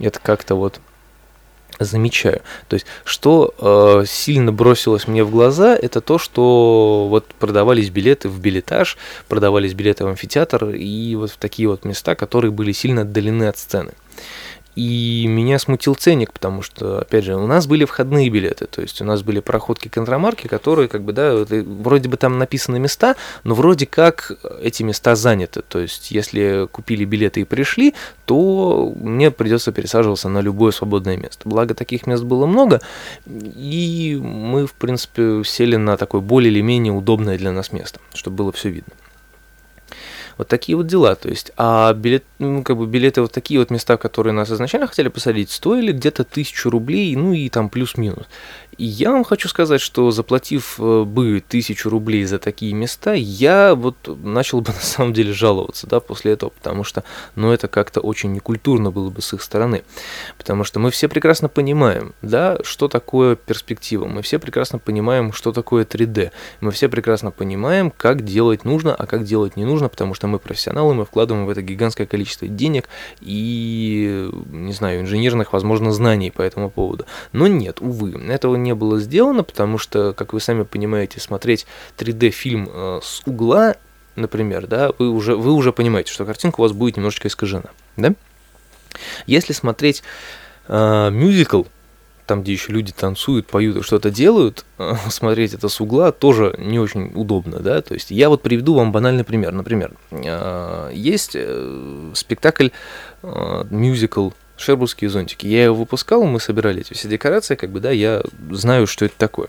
это 0.00 0.18
как-то 0.20 0.56
вот 0.56 0.80
замечаю. 1.78 2.42
То 2.68 2.74
есть, 2.74 2.86
что 3.04 3.54
э, 3.58 4.04
сильно 4.06 4.52
бросилось 4.52 5.06
мне 5.06 5.22
в 5.22 5.30
глаза, 5.30 5.76
это 5.76 6.00
то, 6.00 6.18
что 6.18 7.06
вот 7.08 7.26
продавались 7.34 7.88
билеты 7.90 8.28
в 8.28 8.40
билетаж, 8.40 8.98
продавались 9.28 9.74
билеты 9.74 10.04
в 10.04 10.08
амфитеатр 10.08 10.70
и 10.70 11.14
вот 11.14 11.30
в 11.30 11.36
такие 11.36 11.68
вот 11.68 11.84
места, 11.84 12.16
которые 12.16 12.50
были 12.50 12.72
сильно 12.72 13.02
отдалены 13.02 13.44
от 13.44 13.58
сцены. 13.58 13.92
И 14.76 15.26
меня 15.26 15.58
смутил 15.58 15.94
ценник, 15.94 16.32
потому 16.32 16.62
что, 16.62 17.00
опять 17.00 17.24
же, 17.24 17.34
у 17.34 17.46
нас 17.46 17.66
были 17.66 17.84
входные 17.84 18.30
билеты, 18.30 18.66
то 18.66 18.80
есть 18.80 19.00
у 19.02 19.04
нас 19.04 19.22
были 19.22 19.40
проходки 19.40 19.88
контрамарки, 19.88 20.46
которые, 20.46 20.88
как 20.88 21.02
бы, 21.02 21.12
да, 21.12 21.44
вроде 21.44 22.08
бы 22.08 22.16
там 22.16 22.38
написаны 22.38 22.78
места, 22.78 23.16
но 23.42 23.54
вроде 23.54 23.86
как 23.86 24.32
эти 24.62 24.82
места 24.82 25.16
заняты. 25.16 25.62
То 25.62 25.80
есть, 25.80 26.12
если 26.12 26.68
купили 26.70 27.04
билеты 27.04 27.40
и 27.40 27.44
пришли, 27.44 27.94
то 28.26 28.92
мне 28.96 29.30
придется 29.30 29.72
пересаживаться 29.72 30.28
на 30.28 30.40
любое 30.40 30.70
свободное 30.70 31.16
место. 31.16 31.48
Благо, 31.48 31.74
таких 31.74 32.06
мест 32.06 32.22
было 32.22 32.46
много, 32.46 32.80
и 33.26 34.20
мы, 34.22 34.66
в 34.66 34.74
принципе, 34.74 35.42
сели 35.44 35.76
на 35.76 35.96
такое 35.96 36.20
более 36.20 36.52
или 36.52 36.60
менее 36.60 36.92
удобное 36.92 37.36
для 37.36 37.50
нас 37.50 37.72
место, 37.72 37.98
чтобы 38.14 38.36
было 38.36 38.52
все 38.52 38.68
видно. 38.68 38.92
Вот 40.40 40.48
такие 40.48 40.74
вот 40.74 40.86
дела. 40.86 41.16
То 41.16 41.28
есть, 41.28 41.52
а 41.58 41.92
билет, 41.92 42.24
ну, 42.38 42.62
как 42.62 42.78
бы 42.78 42.86
билеты 42.86 43.20
вот 43.20 43.30
такие 43.30 43.60
вот 43.60 43.70
места, 43.70 43.98
которые 43.98 44.32
нас 44.32 44.50
изначально 44.50 44.86
хотели 44.86 45.08
посадить, 45.08 45.50
стоили 45.50 45.92
где-то 45.92 46.24
тысячу 46.24 46.70
рублей, 46.70 47.14
ну 47.14 47.34
и 47.34 47.50
там 47.50 47.68
плюс-минус. 47.68 48.24
И 48.78 48.84
я 48.84 49.12
вам 49.12 49.24
хочу 49.24 49.48
сказать, 49.48 49.80
что 49.80 50.10
заплатив 50.10 50.76
э, 50.78 51.04
бы 51.04 51.42
тысячу 51.46 51.90
рублей 51.90 52.24
за 52.24 52.38
такие 52.38 52.72
места, 52.72 53.12
я 53.12 53.74
вот 53.74 53.96
начал 54.06 54.60
бы 54.60 54.68
на 54.72 54.80
самом 54.80 55.12
деле 55.12 55.32
жаловаться, 55.32 55.86
да, 55.86 56.00
после 56.00 56.32
этого, 56.32 56.50
потому 56.50 56.84
что, 56.84 57.04
ну, 57.34 57.52
это 57.52 57.68
как-то 57.68 58.00
очень 58.00 58.32
некультурно 58.32 58.90
было 58.90 59.10
бы 59.10 59.22
с 59.22 59.32
их 59.32 59.42
стороны. 59.42 59.82
Потому 60.38 60.64
что 60.64 60.80
мы 60.80 60.90
все 60.90 61.08
прекрасно 61.08 61.48
понимаем, 61.48 62.14
да, 62.22 62.58
что 62.62 62.88
такое 62.88 63.36
перспектива, 63.36 64.06
мы 64.06 64.22
все 64.22 64.38
прекрасно 64.38 64.78
понимаем, 64.78 65.32
что 65.32 65.52
такое 65.52 65.84
3D, 65.84 66.30
мы 66.60 66.70
все 66.70 66.88
прекрасно 66.88 67.30
понимаем, 67.30 67.90
как 67.90 68.24
делать 68.24 68.64
нужно, 68.64 68.94
а 68.94 69.06
как 69.06 69.24
делать 69.24 69.56
не 69.56 69.64
нужно, 69.64 69.88
потому 69.88 70.14
что 70.14 70.26
мы 70.26 70.38
профессионалы, 70.38 70.94
мы 70.94 71.04
вкладываем 71.04 71.46
в 71.46 71.50
это 71.50 71.62
гигантское 71.62 72.06
количество 72.06 72.48
денег 72.48 72.88
и, 73.20 74.30
не 74.50 74.72
знаю, 74.72 75.00
инженерных, 75.00 75.52
возможно, 75.52 75.92
знаний 75.92 76.30
по 76.30 76.42
этому 76.42 76.70
поводу. 76.70 77.06
Но 77.32 77.46
нет, 77.46 77.80
увы, 77.80 78.12
этого 78.30 78.56
не 78.62 78.74
было 78.74 78.98
сделано, 79.00 79.42
потому 79.42 79.78
что, 79.78 80.12
как 80.12 80.32
вы 80.32 80.40
сами 80.40 80.62
понимаете, 80.62 81.20
смотреть 81.20 81.66
3D-фильм 81.98 82.68
э, 82.72 83.00
с 83.02 83.22
угла, 83.26 83.76
например, 84.16 84.66
да, 84.66 84.92
вы 84.98 85.10
уже, 85.10 85.36
вы 85.36 85.52
уже 85.52 85.72
понимаете, 85.72 86.12
что 86.12 86.24
картинка 86.24 86.60
у 86.60 86.62
вас 86.62 86.72
будет 86.72 86.96
немножечко 86.96 87.28
искажена, 87.28 87.70
да? 87.96 88.14
Если 89.26 89.52
смотреть 89.52 90.02
э, 90.68 91.10
мюзикл, 91.10 91.64
там, 92.26 92.42
где 92.42 92.52
еще 92.52 92.72
люди 92.72 92.92
танцуют, 92.92 93.46
поют 93.46 93.76
и 93.76 93.82
что-то 93.82 94.10
делают, 94.10 94.64
э, 94.78 94.94
смотреть 95.08 95.54
это 95.54 95.68
с 95.68 95.80
угла 95.80 96.12
тоже 96.12 96.54
не 96.58 96.78
очень 96.78 97.12
удобно, 97.14 97.60
да, 97.60 97.82
то 97.82 97.94
есть 97.94 98.10
я 98.10 98.28
вот 98.28 98.42
приведу 98.42 98.74
вам 98.74 98.92
банальный 98.92 99.24
пример, 99.24 99.52
например, 99.52 99.92
э, 100.10 100.90
есть 100.92 101.36
спектакль, 102.14 102.68
мюзикл 103.22 104.30
Шербургские 104.60 105.08
зонтики. 105.08 105.46
Я 105.46 105.64
его 105.64 105.74
выпускал, 105.74 106.24
мы 106.24 106.38
собирали 106.38 106.80
эти 106.82 106.92
все 106.92 107.08
декорации, 107.08 107.54
как 107.54 107.70
бы, 107.70 107.80
да, 107.80 107.90
я 107.90 108.22
знаю, 108.50 108.86
что 108.86 109.06
это 109.06 109.14
такое. 109.16 109.48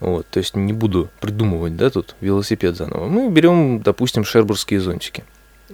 Вот, 0.00 0.26
то 0.28 0.38
есть 0.38 0.56
не 0.56 0.72
буду 0.72 1.08
придумывать, 1.20 1.76
да, 1.76 1.90
тут 1.90 2.16
велосипед 2.20 2.76
заново. 2.76 3.06
Мы 3.06 3.30
берем, 3.30 3.80
допустим, 3.82 4.24
шербургские 4.24 4.80
зонтики. 4.80 5.24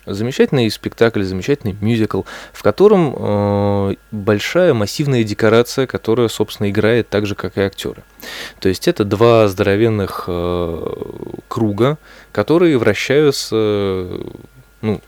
Замечательный 0.06 0.70
спектакль, 0.70 1.22
замечательный 1.22 1.76
мюзикл, 1.80 2.22
в 2.52 2.62
котором 2.62 3.14
э, 3.18 3.94
большая 4.10 4.74
массивная 4.74 5.24
декорация, 5.24 5.86
которая, 5.86 6.28
собственно, 6.28 6.70
играет 6.70 7.08
так 7.08 7.26
же, 7.26 7.34
как 7.34 7.56
и 7.56 7.62
актеры. 7.62 8.02
То 8.60 8.68
есть 8.68 8.86
это 8.86 9.04
два 9.04 9.48
здоровенных 9.48 10.24
э, 10.28 10.94
круга, 11.48 11.98
которые 12.32 12.78
вращаются, 12.78 14.08
ну, 14.82 15.00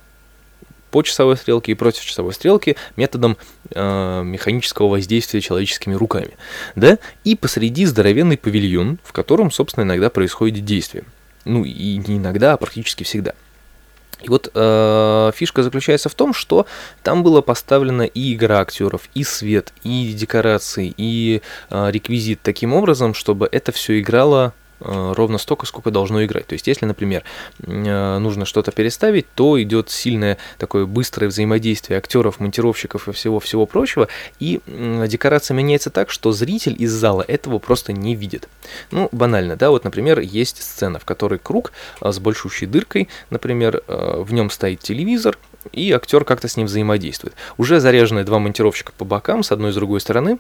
по 0.91 1.03
часовой 1.03 1.37
стрелке 1.37 1.73
и 1.73 1.75
против 1.75 2.05
часовой 2.05 2.33
стрелки 2.33 2.77
методом 2.97 3.37
э, 3.71 4.23
механического 4.25 4.89
воздействия 4.89 5.41
человеческими 5.41 5.95
руками. 5.95 6.33
Да? 6.77 6.99
И 7.25 7.37
посреди 7.37 7.87
здоровенный 7.87 8.37
павильон, 8.37 8.99
в 9.05 9.13
котором, 9.13 9.51
собственно, 9.51 9.85
иногда 9.85 10.11
происходит 10.11 10.65
действие. 10.65 11.05
Ну 11.45 11.65
и 11.65 11.97
не 11.97 12.19
иногда, 12.19 12.55
а 12.55 12.57
практически 12.57 13.05
всегда. 13.05 13.35
И 14.23 14.29
вот 14.29 14.51
э, 14.55 15.33
фишка 15.35 15.63
заключается 15.63 16.09
в 16.09 16.15
том, 16.15 16.35
что 16.35 16.67
там 17.03 17.23
была 17.23 17.41
поставлена 17.41 18.03
и 18.03 18.35
игра 18.35 18.61
актеров, 18.61 19.09
и 19.15 19.25
свет, 19.25 19.73
и 19.83 20.13
декорации, 20.13 20.93
и 20.97 21.43
э, 21.71 21.91
реквизит 21.91 22.41
таким 22.43 22.75
образом, 22.75 23.15
чтобы 23.15 23.49
это 23.51 23.73
все 23.73 23.99
играло 23.99 24.53
ровно 24.81 25.39
столько, 25.39 25.67
сколько 25.67 25.91
должно 25.91 26.25
играть. 26.25 26.47
То 26.47 26.55
есть, 26.55 26.67
если, 26.67 26.87
например, 26.87 27.23
э, 27.63 28.19
нужно 28.19 28.45
что-то 28.45 28.73
переставить, 28.73 29.27
то 29.35 29.61
идет 29.63 29.91
сильное 29.91 30.39
такое 30.59 30.87
быстрое 30.87 31.29
взаимодействие 31.29 31.99
актеров, 31.99 32.41
монтировщиков 32.41 33.09
и 33.09 33.13
всего-всего 33.13 33.67
прочего, 33.67 34.09
и 34.39 34.61
декорация 34.67 35.55
меняется 35.55 35.91
так, 35.91 36.11
что 36.11 36.33
зритель 36.33 36.77
из 36.79 36.93
зала 36.93 37.23
этого 37.27 37.59
просто 37.59 37.93
не 37.93 38.15
видит. 38.15 38.49
Ну, 38.91 39.09
банально, 39.13 39.57
да, 39.57 39.71
вот, 39.71 39.85
например, 39.85 40.21
есть 40.21 40.63
сцена, 40.63 40.99
в 40.99 41.05
которой 41.05 41.39
круг 41.39 41.73
э, 42.01 42.11
с 42.11 42.19
большущей 42.19 42.67
дыркой, 42.67 43.09
например, 43.31 43.83
в 43.87 44.33
нем 44.33 44.51
стоит 44.51 44.81
телевизор, 44.81 45.39
и 45.73 45.93
актер 45.93 46.25
как-то 46.25 46.49
с 46.49 46.57
ним 46.57 46.67
взаимодействует. 46.67 47.35
Уже 47.59 47.81
заряженные 47.81 48.25
два 48.25 48.39
монтировщика 48.39 48.93
по 48.97 49.05
бокам, 49.05 49.43
с 49.43 49.53
одной 49.53 49.71
и 49.71 49.73
с 49.73 49.77
другой 49.77 50.01
стороны, 50.01 50.39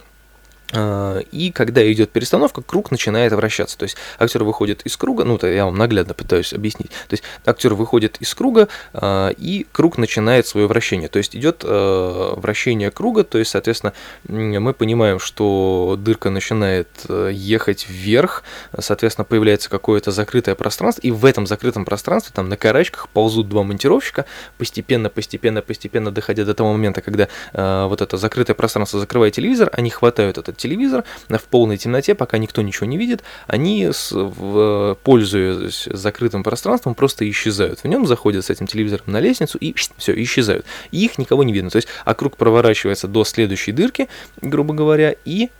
и 0.72 1.52
когда 1.54 1.90
идет 1.92 2.10
перестановка, 2.10 2.62
круг 2.62 2.90
начинает 2.90 3.32
вращаться. 3.32 3.76
То 3.76 3.84
есть 3.84 3.96
актер 4.18 4.44
выходит 4.44 4.82
из 4.82 4.96
круга, 4.96 5.24
ну, 5.24 5.36
это 5.36 5.48
я 5.48 5.64
вам 5.64 5.76
наглядно 5.76 6.14
пытаюсь 6.14 6.52
объяснить. 6.52 6.90
То 7.08 7.14
есть 7.14 7.24
актер 7.44 7.74
выходит 7.74 8.18
из 8.20 8.34
круга, 8.34 8.68
а, 8.92 9.30
и 9.30 9.66
круг 9.72 9.98
начинает 9.98 10.46
свое 10.46 10.66
вращение. 10.66 11.08
То 11.08 11.18
есть 11.18 11.34
идет 11.34 11.62
а, 11.64 12.34
вращение 12.36 12.90
круга, 12.90 13.24
то 13.24 13.38
есть, 13.38 13.50
соответственно, 13.50 13.92
мы 14.28 14.72
понимаем, 14.74 15.18
что 15.18 15.96
дырка 15.98 16.30
начинает 16.30 16.88
ехать 17.08 17.88
вверх, 17.88 18.44
соответственно, 18.78 19.24
появляется 19.24 19.70
какое-то 19.70 20.10
закрытое 20.10 20.54
пространство, 20.54 21.00
и 21.02 21.10
в 21.10 21.24
этом 21.24 21.46
закрытом 21.46 21.84
пространстве, 21.84 22.32
там 22.34 22.48
на 22.48 22.56
карачках 22.56 23.08
ползут 23.08 23.48
два 23.48 23.62
монтировщика, 23.62 24.26
постепенно, 24.58 25.08
постепенно, 25.08 25.62
постепенно 25.62 26.10
доходя 26.10 26.44
до 26.44 26.54
того 26.54 26.72
момента, 26.72 27.00
когда 27.00 27.28
вот 27.52 28.00
это 28.00 28.16
закрытое 28.16 28.54
пространство 28.54 29.00
закрывает 29.00 29.34
телевизор, 29.34 29.70
они 29.72 29.90
хватают 29.90 30.38
этот 30.38 30.56
телевизор 30.60 31.04
в 31.28 31.42
полной 31.44 31.76
темноте, 31.76 32.14
пока 32.14 32.38
никто 32.38 32.62
ничего 32.62 32.86
не 32.86 32.96
видит, 32.96 33.22
они, 33.46 33.90
в, 34.10 34.98
пользуясь 35.02 35.88
закрытым 35.90 36.42
пространством, 36.42 36.94
просто 36.94 37.28
исчезают. 37.28 37.80
В 37.80 37.84
нем 37.86 38.06
заходят 38.06 38.44
с 38.44 38.50
этим 38.50 38.66
телевизором 38.66 39.06
на 39.06 39.20
лестницу 39.20 39.58
и 39.58 39.74
все, 39.74 40.22
исчезают. 40.22 40.64
И 40.90 41.04
их 41.04 41.18
никого 41.18 41.42
не 41.42 41.52
видно. 41.52 41.70
То 41.70 41.76
есть, 41.76 41.88
а 42.04 42.14
круг 42.14 42.36
проворачивается 42.36 43.08
до 43.08 43.24
следующей 43.24 43.72
дырки, 43.72 44.08
грубо 44.40 44.74
говоря, 44.74 45.14
и 45.24 45.50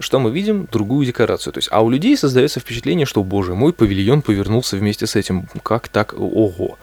что 0.00 0.20
мы 0.20 0.30
видим? 0.30 0.68
Другую 0.70 1.06
декорацию. 1.06 1.52
То 1.52 1.58
есть, 1.58 1.68
а 1.72 1.82
у 1.82 1.90
людей 1.90 2.16
создается 2.16 2.60
впечатление, 2.60 3.06
что, 3.06 3.24
боже 3.24 3.54
мой, 3.54 3.72
павильон 3.72 4.22
повернулся 4.22 4.76
вместе 4.76 5.06
с 5.06 5.16
этим. 5.16 5.48
Как 5.62 5.88
так? 5.88 6.14
Ого. 6.16 6.78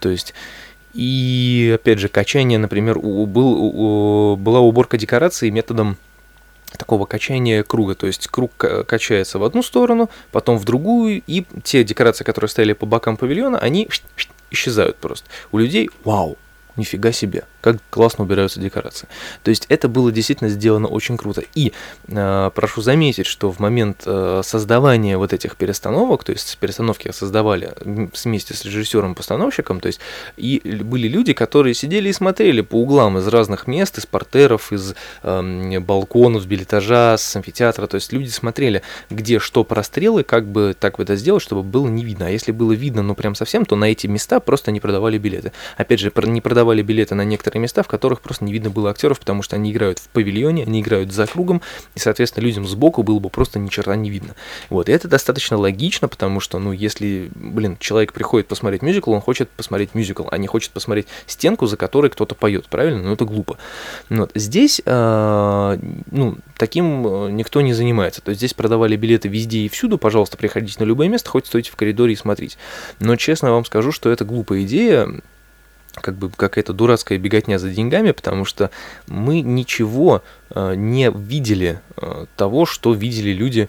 То 0.00 0.08
есть, 0.08 0.34
и 0.92 1.70
опять 1.74 2.00
же, 2.00 2.08
качание, 2.08 2.58
например, 2.58 2.98
у, 2.98 3.26
был, 3.26 3.52
у, 3.52 4.36
была 4.36 4.60
уборка 4.60 4.98
декорации 4.98 5.50
методом 5.50 5.96
такого 6.78 7.06
качания 7.06 7.62
круга, 7.62 7.94
то 7.94 8.06
есть 8.06 8.28
круг 8.28 8.52
качается 8.56 9.38
в 9.38 9.44
одну 9.44 9.62
сторону, 9.62 10.10
потом 10.32 10.58
в 10.58 10.64
другую, 10.64 11.22
и 11.26 11.44
те 11.62 11.84
декорации, 11.84 12.24
которые 12.24 12.48
стояли 12.48 12.72
по 12.72 12.86
бокам 12.86 13.16
павильона, 13.16 13.58
они 13.58 13.88
исчезают 14.50 14.96
просто. 14.96 15.28
У 15.52 15.58
людей 15.58 15.90
вау, 16.04 16.36
нифига 16.80 17.12
себе, 17.12 17.44
как 17.60 17.76
классно 17.90 18.24
убираются 18.24 18.60
декорации. 18.60 19.08
То 19.42 19.50
есть 19.50 19.66
это 19.68 19.88
было 19.88 20.10
действительно 20.10 20.50
сделано 20.50 20.88
очень 20.88 21.16
круто. 21.16 21.42
И 21.54 21.72
э, 22.08 22.50
прошу 22.54 22.82
заметить, 22.82 23.26
что 23.26 23.52
в 23.52 23.58
момент 23.58 24.02
э, 24.06 24.42
создавания 24.44 25.16
вот 25.16 25.32
этих 25.32 25.56
перестановок, 25.56 26.24
то 26.24 26.32
есть 26.32 26.58
перестановки 26.58 27.10
создавали 27.12 27.72
вместе 27.80 28.54
с 28.54 28.64
режиссером-постановщиком, 28.64 29.80
то 29.80 29.86
есть 29.86 30.00
и 30.36 30.60
были 30.82 31.08
люди, 31.08 31.32
которые 31.32 31.74
сидели 31.74 32.08
и 32.08 32.12
смотрели 32.12 32.60
по 32.60 32.76
углам 32.76 33.18
из 33.18 33.28
разных 33.28 33.66
мест, 33.66 33.98
из 33.98 34.06
портеров, 34.06 34.72
из 34.72 34.94
э, 35.22 35.78
балконов, 35.80 36.42
с 36.42 36.46
билетажа, 36.46 37.16
с 37.18 37.36
амфитеатра, 37.36 37.86
то 37.86 37.96
есть 37.96 38.12
люди 38.12 38.28
смотрели, 38.28 38.82
где 39.10 39.38
что 39.38 39.64
прострелы, 39.64 40.24
как 40.24 40.46
бы 40.46 40.74
так 40.78 40.98
это 40.98 41.16
сделать, 41.16 41.42
чтобы 41.42 41.62
было 41.62 41.88
не 41.88 42.04
видно. 42.04 42.26
А 42.26 42.30
если 42.30 42.52
было 42.52 42.72
видно, 42.72 43.02
ну 43.02 43.14
прям 43.14 43.34
совсем, 43.34 43.64
то 43.64 43.76
на 43.76 43.86
эти 43.86 44.06
места 44.06 44.40
просто 44.40 44.70
не 44.70 44.80
продавали 44.80 45.18
билеты. 45.18 45.52
Опять 45.76 46.00
же, 46.00 46.12
не 46.26 46.40
продавали 46.40 46.69
продавали 46.70 46.82
билеты 46.82 47.16
на 47.16 47.24
некоторые 47.24 47.60
места, 47.60 47.82
в 47.82 47.88
которых 47.88 48.20
просто 48.20 48.44
не 48.44 48.52
видно 48.52 48.70
было 48.70 48.90
актеров, 48.90 49.18
потому 49.18 49.42
что 49.42 49.56
они 49.56 49.72
играют 49.72 49.98
в 49.98 50.08
павильоне, 50.08 50.62
они 50.62 50.82
играют 50.82 51.10
за 51.10 51.26
кругом, 51.26 51.62
и, 51.96 51.98
соответственно, 51.98 52.44
людям 52.44 52.64
сбоку 52.66 53.02
было 53.02 53.18
бы 53.18 53.28
просто 53.28 53.58
ни 53.58 53.68
черта 53.68 53.96
не 53.96 54.08
видно. 54.08 54.36
Вот, 54.68 54.88
и 54.88 54.92
это 54.92 55.08
достаточно 55.08 55.56
логично, 55.56 56.06
потому 56.06 56.38
что, 56.38 56.60
ну, 56.60 56.70
если, 56.70 57.28
блин, 57.34 57.76
человек 57.80 58.12
приходит 58.12 58.46
посмотреть 58.46 58.82
мюзикл, 58.82 59.12
он 59.12 59.20
хочет 59.20 59.50
посмотреть 59.50 59.94
мюзикл, 59.94 60.24
а 60.30 60.38
не 60.38 60.46
хочет 60.46 60.70
посмотреть 60.70 61.08
стенку, 61.26 61.66
за 61.66 61.76
которой 61.76 62.08
кто-то 62.08 62.36
поет, 62.36 62.68
правильно? 62.68 63.02
Ну, 63.02 63.14
это 63.14 63.24
глупо. 63.24 63.58
Вот. 64.08 64.30
Здесь, 64.36 64.80
э, 64.84 65.78
ну, 66.10 66.36
таким 66.56 67.06
э, 67.06 67.30
никто 67.32 67.62
не 67.62 67.72
занимается. 67.72 68.20
То 68.20 68.28
есть 68.30 68.38
здесь 68.38 68.54
продавали 68.54 68.94
билеты 68.94 69.28
везде 69.28 69.60
и 69.60 69.68
всюду, 69.68 69.98
пожалуйста, 69.98 70.36
приходите 70.36 70.76
на 70.78 70.84
любое 70.84 71.08
место, 71.08 71.30
хоть 71.30 71.46
стойте 71.46 71.72
в 71.72 71.76
коридоре 71.76 72.12
и 72.12 72.16
смотрите. 72.16 72.56
Но 73.00 73.16
честно 73.16 73.50
вам 73.50 73.64
скажу, 73.64 73.90
что 73.90 74.10
это 74.10 74.24
глупая 74.24 74.62
идея, 74.62 75.08
как 75.94 76.16
бы 76.16 76.30
какая-то 76.30 76.72
дурацкая 76.72 77.18
беготня 77.18 77.58
за 77.58 77.70
деньгами, 77.70 78.12
потому 78.12 78.44
что 78.44 78.70
мы 79.06 79.40
ничего 79.40 80.22
э, 80.50 80.74
не 80.76 81.10
видели 81.10 81.80
э, 81.96 82.26
того, 82.36 82.66
что 82.66 82.92
видели 82.94 83.30
люди, 83.32 83.68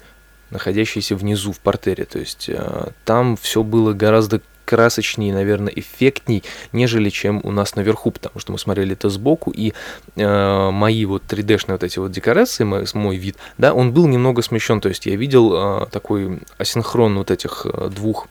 находящиеся 0.50 1.16
внизу 1.16 1.52
в 1.52 1.60
портере. 1.60 2.06
То 2.06 2.20
есть 2.20 2.50
э, 2.50 2.90
там 3.06 3.38
все 3.38 3.64
было 3.64 3.94
гораздо 3.94 4.42
красочнее, 4.66 5.34
наверное, 5.34 5.74
эффектней, 5.76 6.44
нежели 6.72 7.10
чем 7.10 7.42
у 7.44 7.52
нас 7.52 7.76
наверху, 7.76 8.10
потому 8.10 8.40
что 8.40 8.54
мы 8.54 8.58
смотрели 8.58 8.94
это 8.94 9.10
сбоку, 9.10 9.52
и 9.52 9.74
э, 10.16 10.70
мои 10.72 11.04
вот 11.04 11.24
3D-шные 11.28 11.74
вот 11.74 11.84
эти 11.84 12.00
вот 12.00 12.12
декорации, 12.12 12.64
мой, 12.64 12.86
мой 12.94 13.18
вид, 13.18 13.36
да, 13.58 13.74
он 13.74 13.92
был 13.92 14.08
немного 14.08 14.42
смещен, 14.42 14.80
то 14.80 14.88
есть 14.88 15.06
я 15.08 15.18
видел 15.18 15.54
э, 15.84 15.88
такой 15.92 16.40
асинхрон 16.58 17.18
вот 17.18 17.32
этих 17.32 17.66
э, 17.66 17.90
двух 17.94 18.30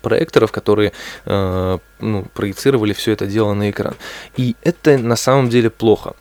проекторов, 0.00 0.52
которые 0.52 0.92
э, 1.26 1.78
ну, 2.00 2.24
проецировали 2.34 2.92
все 2.92 3.12
это 3.12 3.26
дело 3.26 3.54
на 3.54 3.70
экран. 3.70 3.94
И 4.36 4.56
это 4.62 4.98
на 4.98 5.16
самом 5.16 5.48
деле 5.48 5.70
плохо. 5.70 6.14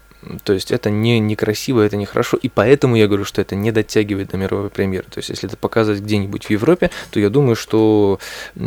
То 0.43 0.53
есть 0.53 0.71
это 0.71 0.89
не 0.89 1.19
некрасиво, 1.19 1.81
это 1.81 1.97
нехорошо, 1.97 2.37
и 2.37 2.49
поэтому 2.49 2.95
я 2.95 3.07
говорю, 3.07 3.25
что 3.25 3.41
это 3.41 3.55
не 3.55 3.71
дотягивает 3.71 4.29
до 4.29 4.37
мировой 4.37 4.69
премьеры. 4.69 5.05
То 5.09 5.19
есть 5.19 5.29
если 5.29 5.47
это 5.47 5.57
показывать 5.57 6.01
где-нибудь 6.01 6.45
в 6.45 6.49
Европе, 6.49 6.91
то 7.09 7.19
я 7.19 7.29
думаю, 7.29 7.55
что 7.55 8.19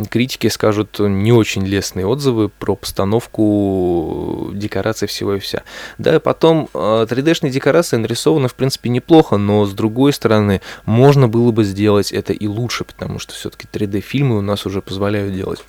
критики 0.09 0.47
скажут 0.47 0.99
не 0.99 1.31
очень 1.31 1.65
лестные 1.65 2.05
отзывы 2.05 2.49
про 2.49 2.75
постановку 2.75 4.51
декораций 4.53 5.07
всего 5.07 5.35
и 5.35 5.39
вся. 5.39 5.63
Да, 5.97 6.19
потом 6.19 6.69
3D-шные 6.73 7.49
э, 7.49 7.51
декорации 7.51 7.97
нарисованы, 7.97 8.47
в 8.47 8.55
принципе, 8.55 8.89
неплохо, 8.89 9.37
но 9.37 9.65
с 9.65 9.73
другой 9.73 10.13
стороны, 10.13 10.61
можно 10.85 11.27
было 11.27 11.51
бы 11.51 11.63
сделать 11.63 12.11
это 12.11 12.33
и 12.33 12.47
лучше, 12.47 12.83
потому 12.83 13.19
что 13.19 13.33
все-таки 13.33 13.67
3D-фильмы 13.71 14.37
у 14.37 14.41
нас 14.41 14.65
уже 14.65 14.81
позволяют 14.81 15.33
делать 15.33 15.63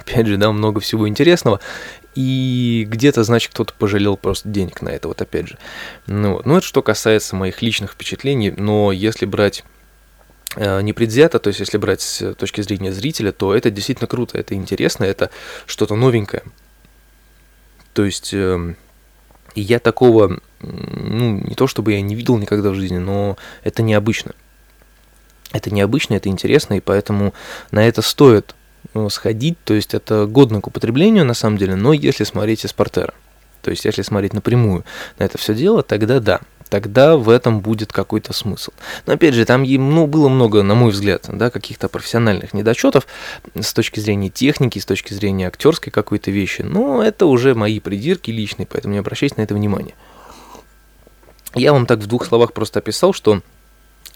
опять 0.00 0.26
же, 0.26 0.36
да, 0.36 0.50
много 0.50 0.80
всего 0.80 1.08
интересного, 1.08 1.60
и 2.14 2.86
где-то, 2.88 3.22
значит, 3.24 3.52
кто-то 3.52 3.72
пожалел 3.78 4.16
просто 4.16 4.48
денег 4.48 4.82
на 4.82 4.88
это, 4.88 5.08
вот 5.08 5.22
опять 5.22 5.48
же. 5.48 5.58
Ну, 6.06 6.40
ну 6.44 6.56
это 6.56 6.66
что 6.66 6.82
касается 6.82 7.36
моих 7.36 7.62
личных 7.62 7.92
впечатлений, 7.92 8.50
но 8.50 8.90
если 8.92 9.26
брать 9.26 9.64
э, 10.56 10.80
непредвзято, 10.82 11.38
то 11.38 11.48
есть 11.48 11.60
если 11.60 11.78
брать 11.78 12.00
с 12.00 12.34
точки 12.34 12.60
зрения 12.62 12.92
зрителя, 12.92 13.32
то 13.32 13.54
это 13.54 13.70
действительно 13.70 14.08
круто, 14.08 14.38
это 14.38 14.54
интересно, 14.54 15.04
это 15.04 15.30
что-то 15.66 15.94
новенькое. 15.94 16.42
То 17.94 18.04
есть 18.04 18.34
э, 18.34 18.74
я 19.54 19.78
такого, 19.78 20.40
ну, 20.60 21.38
не 21.38 21.54
то 21.54 21.66
чтобы 21.66 21.92
я 21.92 22.00
не 22.00 22.14
видел 22.14 22.38
никогда 22.38 22.70
в 22.70 22.74
жизни, 22.74 22.98
но 22.98 23.36
это 23.62 23.82
необычно. 23.82 24.32
Это 25.52 25.72
необычно, 25.72 26.14
это 26.14 26.28
интересно, 26.28 26.74
и 26.74 26.80
поэтому 26.80 27.34
на 27.72 27.86
это 27.86 28.02
стоит 28.02 28.54
сходить, 29.08 29.56
то 29.64 29.74
есть 29.74 29.94
это 29.94 30.26
годно 30.26 30.60
к 30.60 30.66
употреблению 30.66 31.24
на 31.24 31.34
самом 31.34 31.58
деле, 31.58 31.76
но 31.76 31.92
если 31.92 32.24
смотреть 32.24 32.64
из 32.64 32.72
портера. 32.72 33.14
То 33.62 33.70
есть, 33.70 33.84
если 33.84 34.02
смотреть 34.02 34.32
напрямую 34.32 34.84
на 35.18 35.24
это 35.24 35.38
все 35.38 35.54
дело, 35.54 35.82
тогда 35.82 36.20
да. 36.20 36.40
тогда 36.68 37.16
в 37.16 37.28
этом 37.28 37.60
будет 37.60 37.92
какой-то 37.92 38.32
смысл. 38.32 38.70
Но 39.06 39.14
опять 39.14 39.34
же, 39.34 39.44
там 39.44 39.64
ну, 39.64 40.06
было 40.06 40.28
много, 40.28 40.62
на 40.62 40.74
мой 40.74 40.92
взгляд, 40.92 41.26
да, 41.28 41.50
каких-то 41.50 41.88
профессиональных 41.88 42.54
недочетов 42.54 43.06
с 43.54 43.72
точки 43.74 44.00
зрения 44.00 44.30
техники, 44.30 44.78
с 44.78 44.86
точки 44.86 45.12
зрения 45.12 45.48
актерской 45.48 45.92
какой-то 45.92 46.30
вещи. 46.30 46.62
Но 46.62 47.02
это 47.02 47.26
уже 47.26 47.54
мои 47.54 47.80
придирки 47.80 48.30
личные, 48.30 48.66
поэтому 48.66 48.94
не 48.94 49.00
обращайте 49.00 49.34
на 49.36 49.42
это 49.42 49.54
внимание. 49.54 49.94
Я 51.54 51.72
вам 51.72 51.86
так 51.86 51.98
в 51.98 52.06
двух 52.06 52.24
словах 52.24 52.52
просто 52.52 52.78
описал, 52.78 53.12
что 53.12 53.36
э, 53.36 53.40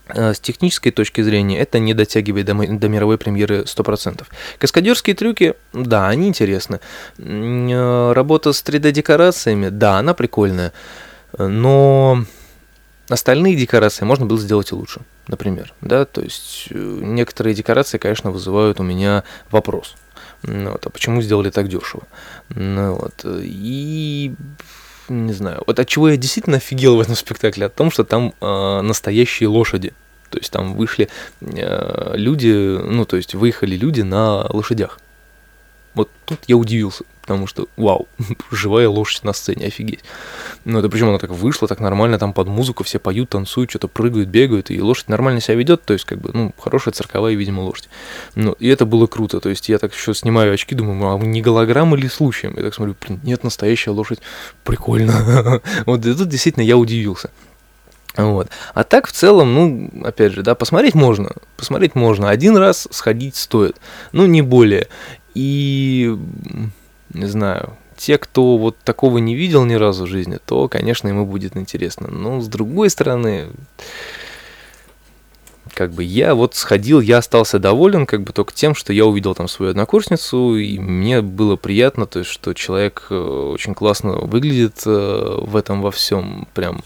с 0.09 0.39
технической 0.39 0.93
точки 0.93 1.23
зрения 1.23 1.59
это 1.59 1.79
не 1.79 1.95
дотягивает 1.95 2.47
до, 2.47 2.55
до 2.55 2.89
мировой 2.89 3.19
премьеры 3.19 3.63
100%. 3.63 4.25
Каскадерские 4.59 5.17
трюки, 5.17 5.55
да, 5.73 6.09
они 6.09 6.29
интересны. 6.29 6.81
Э, 7.19 8.13
работа 8.13 8.53
с 8.53 8.63
3D-декорациями, 8.63 9.71
да, 9.71 9.99
она 9.99 10.15
прикольная. 10.15 10.73
Но 11.39 12.25
остальные 13.09 13.57
декорации 13.57 14.05
можно 14.05 14.27
было 14.27 14.39
сделать 14.39 14.73
и 14.73 14.75
лучше, 14.75 15.01
например. 15.27 15.73
Да? 15.81 16.05
То 16.05 16.21
есть 16.21 16.69
э, 16.71 16.75
некоторые 16.77 17.55
декорации, 17.55 17.99
конечно, 17.99 18.31
вызывают 18.31 18.81
у 18.81 18.83
меня 18.83 19.25
вопрос. 19.51 19.97
Вот, 20.43 20.87
а 20.87 20.91
почему 20.91 21.23
сделали 21.23 21.49
так 21.49 21.69
дешево? 21.69 22.03
Ну, 22.51 22.97
вот, 22.97 23.25
и 23.25 24.35
не 25.09 25.33
знаю. 25.33 25.63
Вот 25.67 25.79
от 25.79 25.89
чего 25.89 26.11
я 26.11 26.17
действительно 26.17 26.57
офигел 26.57 26.97
в 26.97 27.01
этом 27.01 27.15
спектакле, 27.15 27.67
от 27.67 27.75
том, 27.75 27.91
что 27.91 28.05
там 28.05 28.33
э, 28.41 28.81
настоящие 28.81 29.49
лошади. 29.49 29.93
То 30.31 30.39
есть 30.39 30.51
там 30.51 30.75
вышли 30.75 31.09
э, 31.41 32.13
люди, 32.17 32.79
ну, 32.83 33.05
то 33.05 33.17
есть 33.17 33.35
выехали 33.35 33.77
люди 33.77 34.03
на 34.03 34.47
лошадях. 34.51 34.99
Вот 35.95 36.11
тут 36.25 36.41
я 36.49 36.57
удивился, 36.57 37.05
потому 37.25 37.47
что, 37.47 37.69
вау, 37.79 38.07
живая 38.51 38.87
лошадь 38.87 39.25
на 39.25 39.33
сцене, 39.33 39.67
офигеть. 39.67 40.05
Ну, 40.67 40.79
это 40.79 40.91
причем 40.91 41.09
она 41.09 41.19
так 41.19 41.31
вышла, 41.31 41.67
так 41.67 41.81
нормально, 41.81 42.19
там 42.19 42.35
под 42.35 42.49
музыку 42.49 42.85
все 42.85 42.99
поют, 42.99 43.31
танцуют, 43.31 43.71
что-то 43.71 43.89
прыгают, 43.89 44.29
бегают, 44.29 44.71
и 44.71 44.79
лошадь 44.81 45.09
нормально 45.09 45.41
себя 45.41 45.55
ведет, 45.55 45.83
то 45.85 45.95
есть, 45.95 46.05
как 46.05 46.19
бы, 46.19 46.31
ну, 46.35 46.53
хорошая 46.59 46.93
цирковая, 46.93 47.33
видимо, 47.33 47.63
лошадь. 47.63 47.89
Ну, 48.35 48.53
и 48.59 48.69
это 48.69 48.85
было 48.85 49.07
круто, 49.07 49.41
то 49.41 49.49
есть, 49.49 49.71
я 49.71 49.79
так 49.79 49.95
еще 49.95 50.13
снимаю 50.13 50.53
очки, 50.53 50.75
думаю, 50.75 51.15
а 51.15 51.19
не 51.19 51.41
голограмма 51.41 51.97
или 51.97 52.09
случаем? 52.09 52.53
Я 52.57 52.65
так 52.65 52.75
смотрю, 52.75 52.95
блин, 53.01 53.21
нет, 53.23 53.43
настоящая 53.43 53.93
лошадь, 53.93 54.19
прикольно. 54.63 55.63
Вот 55.87 56.03
тут 56.03 56.29
действительно 56.29 56.63
я 56.63 56.77
удивился. 56.77 57.31
Вот. 58.17 58.49
А 58.75 58.85
так 58.85 59.07
в 59.07 59.13
целом, 59.13 59.55
ну, 59.55 59.91
опять 60.05 60.33
же, 60.33 60.43
да, 60.43 60.55
посмотреть 60.55 60.95
можно. 60.95 61.31
Посмотреть 61.57 61.95
можно. 61.95 62.29
Один 62.29 62.57
раз 62.57 62.87
сходить 62.91 63.37
стоит. 63.37 63.77
Ну, 64.13 64.27
не 64.27 64.43
более. 64.43 64.89
И, 65.35 66.17
не 67.15 67.27
знаю, 67.27 67.77
те, 67.97 68.19
кто 68.19 68.59
вот 68.59 68.77
такого 68.79 69.19
не 69.19 69.35
видел 69.35 69.65
ни 69.65 69.75
разу 69.75 70.05
в 70.05 70.09
жизни, 70.09 70.39
то, 70.45 70.69
конечно, 70.69 71.09
ему 71.09 71.27
будет 71.27 71.57
интересно. 71.57 72.09
Но 72.09 72.41
с 72.41 72.49
другой 72.49 72.91
стороны, 72.91 73.47
как 75.73 75.93
бы 75.93 76.05
я 76.05 76.35
вот 76.35 76.55
сходил, 76.55 77.01
я 77.01 77.19
остался 77.19 77.59
доволен 77.59 78.07
как 78.07 78.23
бы 78.23 78.33
только 78.33 78.53
тем, 78.53 78.75
что 78.75 78.93
я 78.93 79.07
увидел 79.07 79.35
там 79.35 79.49
свою 79.49 79.71
однокурсницу, 79.71 80.57
и 80.57 80.79
мне 80.79 81.23
было 81.23 81.57
приятно, 81.57 82.07
то 82.07 82.21
есть, 82.21 82.31
что 82.31 82.53
человек 82.53 83.07
э, 83.11 83.15
очень 83.15 83.75
классно 83.75 84.13
выглядит 84.13 84.83
э, 84.87 85.37
в 85.41 85.57
этом 85.57 85.83
во 85.83 85.91
всем, 85.91 86.47
прям 86.55 86.83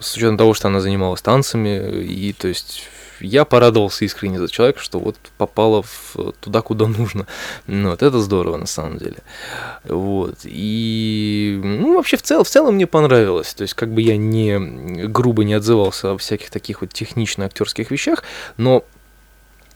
с 0.00 0.16
учетом 0.16 0.38
того, 0.38 0.54
что 0.54 0.68
она 0.68 0.80
занималась 0.80 1.22
танцами, 1.22 2.02
и 2.02 2.32
то 2.32 2.48
есть 2.48 2.88
я 3.20 3.44
порадовался 3.44 4.04
искренне 4.04 4.38
за 4.38 4.48
человека, 4.48 4.80
что 4.80 4.98
вот 4.98 5.16
попало 5.38 5.82
в, 5.82 6.32
туда, 6.40 6.62
куда 6.62 6.86
нужно. 6.86 7.26
Ну, 7.66 7.90
вот 7.90 8.02
это 8.02 8.20
здорово 8.20 8.56
на 8.56 8.66
самом 8.66 8.98
деле. 8.98 9.18
Вот. 9.84 10.38
И, 10.44 11.60
ну, 11.62 11.96
вообще 11.96 12.16
в 12.16 12.22
целом, 12.22 12.44
в 12.44 12.48
целом 12.48 12.74
мне 12.74 12.86
понравилось. 12.86 13.54
То 13.54 13.62
есть, 13.62 13.74
как 13.74 13.92
бы 13.92 14.02
я 14.02 14.16
не 14.16 15.06
грубо 15.06 15.44
не 15.44 15.54
отзывался 15.54 16.12
о 16.12 16.18
всяких 16.18 16.50
таких 16.50 16.80
вот 16.80 16.92
технично-актерских 16.92 17.90
вещах, 17.90 18.24
но 18.56 18.84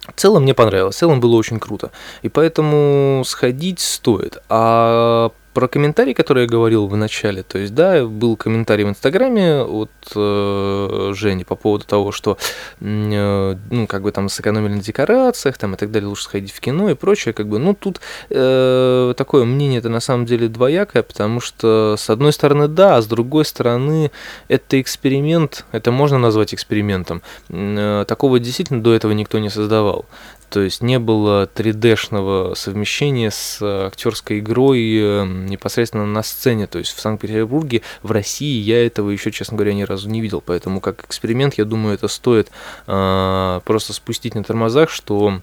в 0.06 0.12
целом 0.18 0.44
мне 0.44 0.54
понравилось, 0.54 0.96
в 0.96 0.98
целом 0.98 1.20
было 1.20 1.36
очень 1.36 1.60
круто. 1.60 1.90
И 2.22 2.28
поэтому 2.28 3.22
сходить 3.26 3.80
стоит. 3.80 4.38
А 4.48 5.32
про 5.58 5.66
комментарий, 5.66 6.14
который 6.14 6.44
я 6.44 6.48
говорил 6.48 6.86
в 6.86 6.96
начале, 6.96 7.42
то 7.42 7.58
есть, 7.58 7.74
да, 7.74 8.06
был 8.06 8.36
комментарий 8.36 8.84
в 8.84 8.90
Инстаграме 8.90 9.62
от 9.62 9.90
э, 10.14 11.12
Жени 11.12 11.42
по 11.42 11.56
поводу 11.56 11.84
того, 11.84 12.12
что, 12.12 12.38
э, 12.80 13.56
ну, 13.70 13.86
как 13.88 14.02
бы 14.02 14.12
там 14.12 14.28
сэкономили 14.28 14.74
на 14.74 14.80
декорациях, 14.80 15.58
там 15.58 15.74
и 15.74 15.76
так 15.76 15.90
далее, 15.90 16.08
лучше 16.08 16.22
сходить 16.22 16.52
в 16.52 16.60
кино 16.60 16.90
и 16.90 16.94
прочее, 16.94 17.32
как 17.34 17.48
бы, 17.48 17.58
ну, 17.58 17.74
тут 17.74 18.00
э, 18.30 19.14
такое 19.16 19.44
мнение 19.44 19.80
это 19.80 19.88
на 19.88 19.98
самом 19.98 20.26
деле 20.26 20.46
двоякое, 20.46 21.02
потому 21.02 21.40
что, 21.40 21.96
с 21.98 22.08
одной 22.08 22.32
стороны, 22.32 22.68
да, 22.68 22.96
а 22.96 23.02
с 23.02 23.06
другой 23.08 23.44
стороны, 23.44 24.12
это 24.46 24.80
эксперимент, 24.80 25.64
это 25.72 25.90
можно 25.90 26.18
назвать 26.18 26.54
экспериментом, 26.54 27.20
э, 27.48 28.04
такого 28.06 28.38
действительно 28.38 28.80
до 28.80 28.94
этого 28.94 29.10
никто 29.10 29.40
не 29.40 29.50
создавал. 29.50 30.06
То 30.50 30.60
есть 30.60 30.82
не 30.82 30.98
было 30.98 31.46
3D-шного 31.46 32.54
совмещения 32.54 33.30
с 33.30 33.60
актерской 33.60 34.38
игрой 34.38 34.80
э, 34.80 35.26
непосредственно 35.26 36.06
на 36.06 36.22
сцене. 36.22 36.66
То 36.66 36.78
есть 36.78 36.96
в 36.96 37.00
Санкт-Петербурге, 37.00 37.82
в 38.02 38.12
России 38.12 38.58
я 38.60 38.86
этого 38.86 39.10
еще, 39.10 39.30
честно 39.30 39.58
говоря, 39.58 39.74
ни 39.74 39.82
разу 39.82 40.08
не 40.08 40.22
видел. 40.22 40.42
Поэтому 40.44 40.80
как 40.80 41.04
эксперимент, 41.04 41.54
я 41.54 41.66
думаю, 41.66 41.94
это 41.94 42.08
стоит 42.08 42.50
э, 42.86 43.60
просто 43.64 43.92
спустить 43.92 44.34
на 44.34 44.42
тормозах, 44.42 44.88
что 44.88 45.42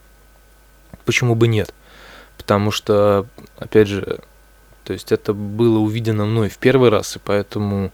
почему 1.06 1.36
бы 1.36 1.48
нет. 1.48 1.72
Потому 2.38 2.72
что, 2.72 3.28
опять 3.60 3.88
же, 3.88 4.20
то 4.84 4.94
есть 4.94 5.12
это 5.12 5.34
было 5.34 5.80
увидено 5.80 6.26
мной 6.26 6.50
в 6.50 6.58
первый 6.58 6.90
раз, 6.90 7.16
и 7.16 7.20
поэтому 7.20 7.92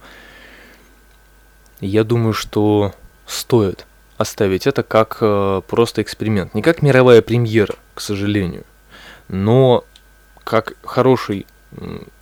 я 1.81 2.03
думаю, 2.03 2.33
что 2.33 2.93
стоит 3.25 3.85
оставить 4.21 4.67
это 4.67 4.83
как 4.83 5.17
э, 5.21 5.61
просто 5.67 6.01
эксперимент. 6.01 6.53
Не 6.53 6.61
как 6.61 6.81
мировая 6.81 7.21
премьера, 7.21 7.75
к 7.93 8.01
сожалению, 8.01 8.63
но 9.27 9.83
как 10.43 10.73
хороший 10.83 11.45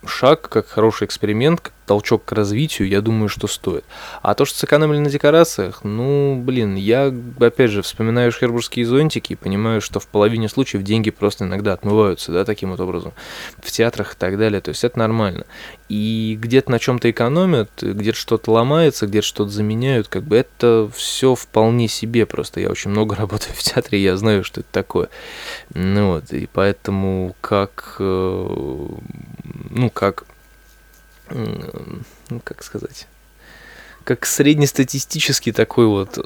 шаг, 0.06 0.48
как 0.48 0.68
хороший 0.68 1.06
эксперимент, 1.06 1.72
толчок 1.90 2.24
к 2.24 2.30
развитию, 2.30 2.86
я 2.86 3.00
думаю, 3.00 3.28
что 3.28 3.48
стоит. 3.48 3.84
А 4.22 4.34
то, 4.34 4.44
что 4.44 4.56
сэкономили 4.60 4.98
на 4.98 5.10
декорациях, 5.10 5.80
ну, 5.82 6.40
блин, 6.40 6.76
я, 6.76 7.12
опять 7.40 7.72
же, 7.72 7.82
вспоминаю 7.82 8.30
шербургские 8.30 8.86
зонтики 8.86 9.32
и 9.32 9.34
понимаю, 9.36 9.80
что 9.80 9.98
в 9.98 10.06
половине 10.06 10.48
случаев 10.48 10.84
деньги 10.84 11.10
просто 11.10 11.46
иногда 11.46 11.72
отмываются, 11.72 12.30
да, 12.30 12.44
таким 12.44 12.70
вот 12.70 12.78
образом, 12.78 13.12
в 13.60 13.72
театрах 13.72 14.14
и 14.14 14.16
так 14.16 14.38
далее, 14.38 14.60
то 14.60 14.68
есть 14.68 14.84
это 14.84 15.00
нормально. 15.00 15.46
И 15.88 16.38
где-то 16.40 16.70
на 16.70 16.78
чем-то 16.78 17.10
экономят, 17.10 17.72
где-то 17.82 18.16
что-то 18.16 18.52
ломается, 18.52 19.08
где-то 19.08 19.26
что-то 19.26 19.50
заменяют, 19.50 20.06
как 20.06 20.22
бы 20.22 20.36
это 20.36 20.88
все 20.94 21.34
вполне 21.34 21.88
себе, 21.88 22.24
просто 22.24 22.60
я 22.60 22.70
очень 22.70 22.92
много 22.92 23.16
работаю 23.18 23.52
в 23.56 23.62
театре, 23.64 24.00
я 24.00 24.16
знаю, 24.16 24.44
что 24.44 24.60
это 24.60 24.70
такое. 24.70 25.08
Ну 25.74 26.12
вот, 26.12 26.32
и 26.32 26.48
поэтому 26.52 27.34
как, 27.40 27.96
э, 27.98 28.86
ну, 29.70 29.90
как 29.90 30.24
ну, 31.30 32.40
как 32.44 32.62
сказать, 32.62 33.06
как 34.04 34.26
среднестатистический 34.26 35.52
такой 35.52 35.86
вот 35.86 36.18
э, 36.18 36.22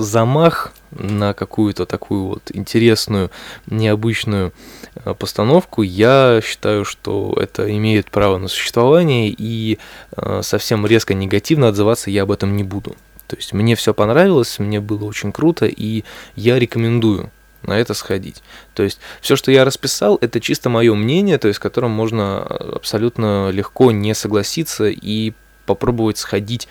замах 0.00 0.72
на 0.90 1.34
какую-то 1.34 1.86
такую 1.86 2.24
вот 2.24 2.42
интересную, 2.52 3.30
необычную 3.66 4.52
э, 4.94 5.14
постановку, 5.14 5.82
я 5.82 6.40
считаю, 6.44 6.84
что 6.84 7.36
это 7.40 7.70
имеет 7.76 8.10
право 8.10 8.38
на 8.38 8.48
существование, 8.48 9.34
и 9.36 9.78
э, 10.16 10.40
совсем 10.42 10.86
резко 10.86 11.14
негативно 11.14 11.68
отзываться 11.68 12.10
я 12.10 12.22
об 12.22 12.32
этом 12.32 12.56
не 12.56 12.64
буду. 12.64 12.96
То 13.26 13.36
есть 13.36 13.52
мне 13.52 13.76
все 13.76 13.92
понравилось, 13.92 14.58
мне 14.58 14.80
было 14.80 15.04
очень 15.04 15.32
круто, 15.32 15.66
и 15.66 16.04
я 16.34 16.58
рекомендую 16.58 17.30
на 17.62 17.78
это 17.78 17.94
сходить. 17.94 18.42
То 18.74 18.82
есть 18.82 18.98
все, 19.20 19.36
что 19.36 19.50
я 19.50 19.64
расписал, 19.64 20.18
это 20.20 20.40
чисто 20.40 20.68
мое 20.68 20.94
мнение, 20.94 21.38
то 21.38 21.48
есть 21.48 21.56
с 21.56 21.60
которым 21.60 21.90
можно 21.90 22.42
абсолютно 22.42 23.50
легко 23.50 23.90
не 23.90 24.14
согласиться 24.14 24.88
и 24.88 25.32
попробовать 25.66 26.18
сходить 26.18 26.68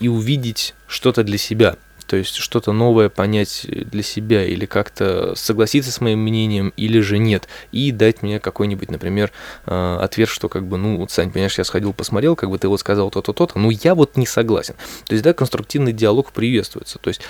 и 0.00 0.08
увидеть 0.08 0.74
что-то 0.86 1.22
для 1.22 1.38
себя. 1.38 1.76
То 2.10 2.16
есть 2.16 2.34
что-то 2.34 2.72
новое 2.72 3.08
понять 3.08 3.66
для 3.68 4.02
себя 4.02 4.44
или 4.44 4.66
как-то 4.66 5.36
согласиться 5.36 5.92
с 5.92 6.00
моим 6.00 6.18
мнением 6.18 6.72
или 6.76 6.98
же 6.98 7.18
нет. 7.18 7.46
И 7.70 7.92
дать 7.92 8.22
мне 8.22 8.40
какой-нибудь, 8.40 8.90
например, 8.90 9.30
э, 9.66 9.98
ответ, 10.00 10.28
что 10.28 10.48
как 10.48 10.66
бы, 10.66 10.76
ну, 10.76 10.96
вот, 10.96 11.12
Сань, 11.12 11.30
понимаешь, 11.30 11.56
я 11.56 11.62
сходил, 11.62 11.92
посмотрел, 11.92 12.34
как 12.34 12.50
бы 12.50 12.58
ты 12.58 12.66
вот 12.66 12.80
сказал 12.80 13.12
то-то, 13.12 13.32
то-то, 13.32 13.56
но 13.60 13.70
я 13.70 13.94
вот 13.94 14.16
не 14.16 14.26
согласен. 14.26 14.74
То 15.06 15.12
есть, 15.12 15.22
да, 15.22 15.32
конструктивный 15.32 15.92
диалог 15.92 16.32
приветствуется. 16.32 16.98
То 16.98 17.08
есть 17.08 17.20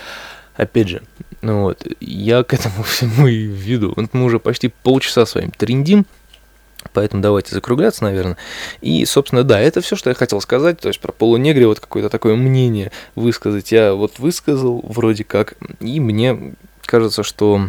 опять 0.54 0.88
же, 0.88 1.02
ну 1.42 1.62
вот, 1.62 1.86
я 2.00 2.42
к 2.42 2.54
этому 2.54 2.82
всему 2.84 3.26
и 3.26 3.42
веду. 3.42 3.92
Вот 3.96 4.12
мы 4.12 4.24
уже 4.24 4.38
почти 4.38 4.68
полчаса 4.68 5.26
с 5.26 5.34
вами 5.34 5.52
трендим, 5.56 6.06
Поэтому 6.92 7.22
давайте 7.22 7.54
закругляться, 7.54 8.04
наверное. 8.04 8.36
И, 8.80 9.04
собственно, 9.04 9.44
да, 9.44 9.60
это 9.60 9.80
все, 9.80 9.96
что 9.96 10.10
я 10.10 10.14
хотел 10.14 10.40
сказать. 10.40 10.80
То 10.80 10.88
есть 10.88 10.98
про 10.98 11.12
полунегри 11.12 11.66
вот 11.66 11.78
какое-то 11.78 12.08
такое 12.08 12.36
мнение 12.36 12.90
высказать. 13.14 13.70
Я 13.70 13.92
вот 13.92 14.18
высказал 14.18 14.80
вроде 14.84 15.24
как. 15.24 15.54
И 15.80 16.00
мне 16.00 16.54
кажется, 16.86 17.22
что 17.22 17.68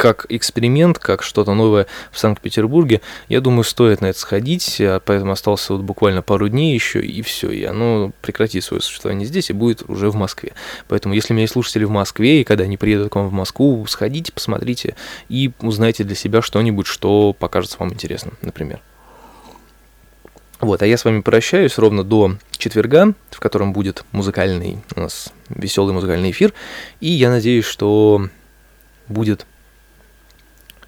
как 0.00 0.24
эксперимент, 0.30 0.98
как 0.98 1.22
что-то 1.22 1.52
новое 1.52 1.86
в 2.10 2.18
Санкт-Петербурге, 2.18 3.02
я 3.28 3.42
думаю, 3.42 3.64
стоит 3.64 4.00
на 4.00 4.06
это 4.06 4.18
сходить, 4.18 4.80
поэтому 5.04 5.32
остался 5.32 5.74
вот 5.74 5.82
буквально 5.82 6.22
пару 6.22 6.48
дней 6.48 6.72
еще, 6.72 7.02
и 7.02 7.20
все, 7.20 7.50
и 7.50 7.64
оно 7.64 8.10
прекратит 8.22 8.64
свое 8.64 8.80
существование 8.80 9.28
здесь 9.28 9.50
и 9.50 9.52
будет 9.52 9.82
уже 9.90 10.08
в 10.08 10.14
Москве. 10.14 10.54
Поэтому, 10.88 11.12
если 11.12 11.34
у 11.34 11.34
меня 11.34 11.42
есть 11.42 11.52
слушатели 11.52 11.84
в 11.84 11.90
Москве, 11.90 12.40
и 12.40 12.44
когда 12.44 12.64
они 12.64 12.78
приедут 12.78 13.12
к 13.12 13.16
вам 13.16 13.28
в 13.28 13.32
Москву, 13.34 13.84
сходите, 13.86 14.32
посмотрите 14.32 14.96
и 15.28 15.52
узнайте 15.60 16.02
для 16.02 16.16
себя 16.16 16.40
что-нибудь, 16.40 16.86
что 16.86 17.34
покажется 17.38 17.76
вам 17.78 17.92
интересным, 17.92 18.38
например. 18.40 18.80
Вот, 20.60 20.80
а 20.80 20.86
я 20.86 20.96
с 20.96 21.04
вами 21.04 21.20
прощаюсь 21.20 21.76
ровно 21.76 22.04
до 22.04 22.36
четверга, 22.56 23.12
в 23.30 23.38
котором 23.38 23.74
будет 23.74 24.06
музыкальный 24.12 24.78
у 24.96 25.00
нас 25.00 25.30
веселый 25.50 25.92
музыкальный 25.92 26.30
эфир, 26.30 26.54
и 27.00 27.10
я 27.10 27.28
надеюсь, 27.28 27.66
что 27.66 28.28
будет 29.06 29.44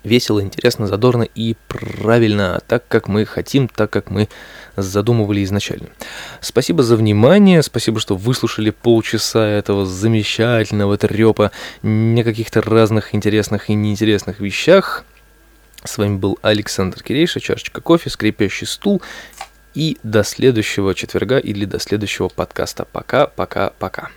весело, 0.05 0.41
интересно, 0.43 0.87
задорно 0.87 1.23
и 1.23 1.57
правильно, 1.69 2.61
так 2.67 2.87
как 2.89 3.09
мы 3.09 3.25
хотим, 3.25 3.69
так 3.69 3.91
как 3.91 4.11
мы 4.11 4.29
задумывали 4.77 5.45
изначально. 5.45 5.89
Спасибо 6.41 6.83
за 6.83 6.97
внимание, 6.97 7.63
спасибо, 7.63 8.01
что 8.01 8.17
выслушали 8.17 8.71
полчаса 8.71 9.47
этого 9.47 9.87
замечательного 9.87 10.97
трепа 10.97 11.51
не 11.83 12.23
каких-то 12.25 12.63
разных 12.63 13.15
интересных 13.15 13.71
и 13.71 13.75
неинтересных 13.75 14.41
вещах. 14.41 15.05
С 15.85 15.99
вами 15.99 16.17
был 16.17 16.39
Александр 16.43 17.03
Кирейша, 17.03 17.41
чашечка 17.41 17.81
кофе, 17.81 18.09
скрипящий 18.09 18.67
стул 18.67 19.03
и 19.75 19.99
до 20.03 20.23
следующего 20.23 20.95
четверга 20.95 21.39
или 21.39 21.65
до 21.65 21.79
следующего 21.79 22.29
подкаста. 22.29 22.85
Пока, 22.85 23.27
пока, 23.27 23.73
пока. 23.79 24.11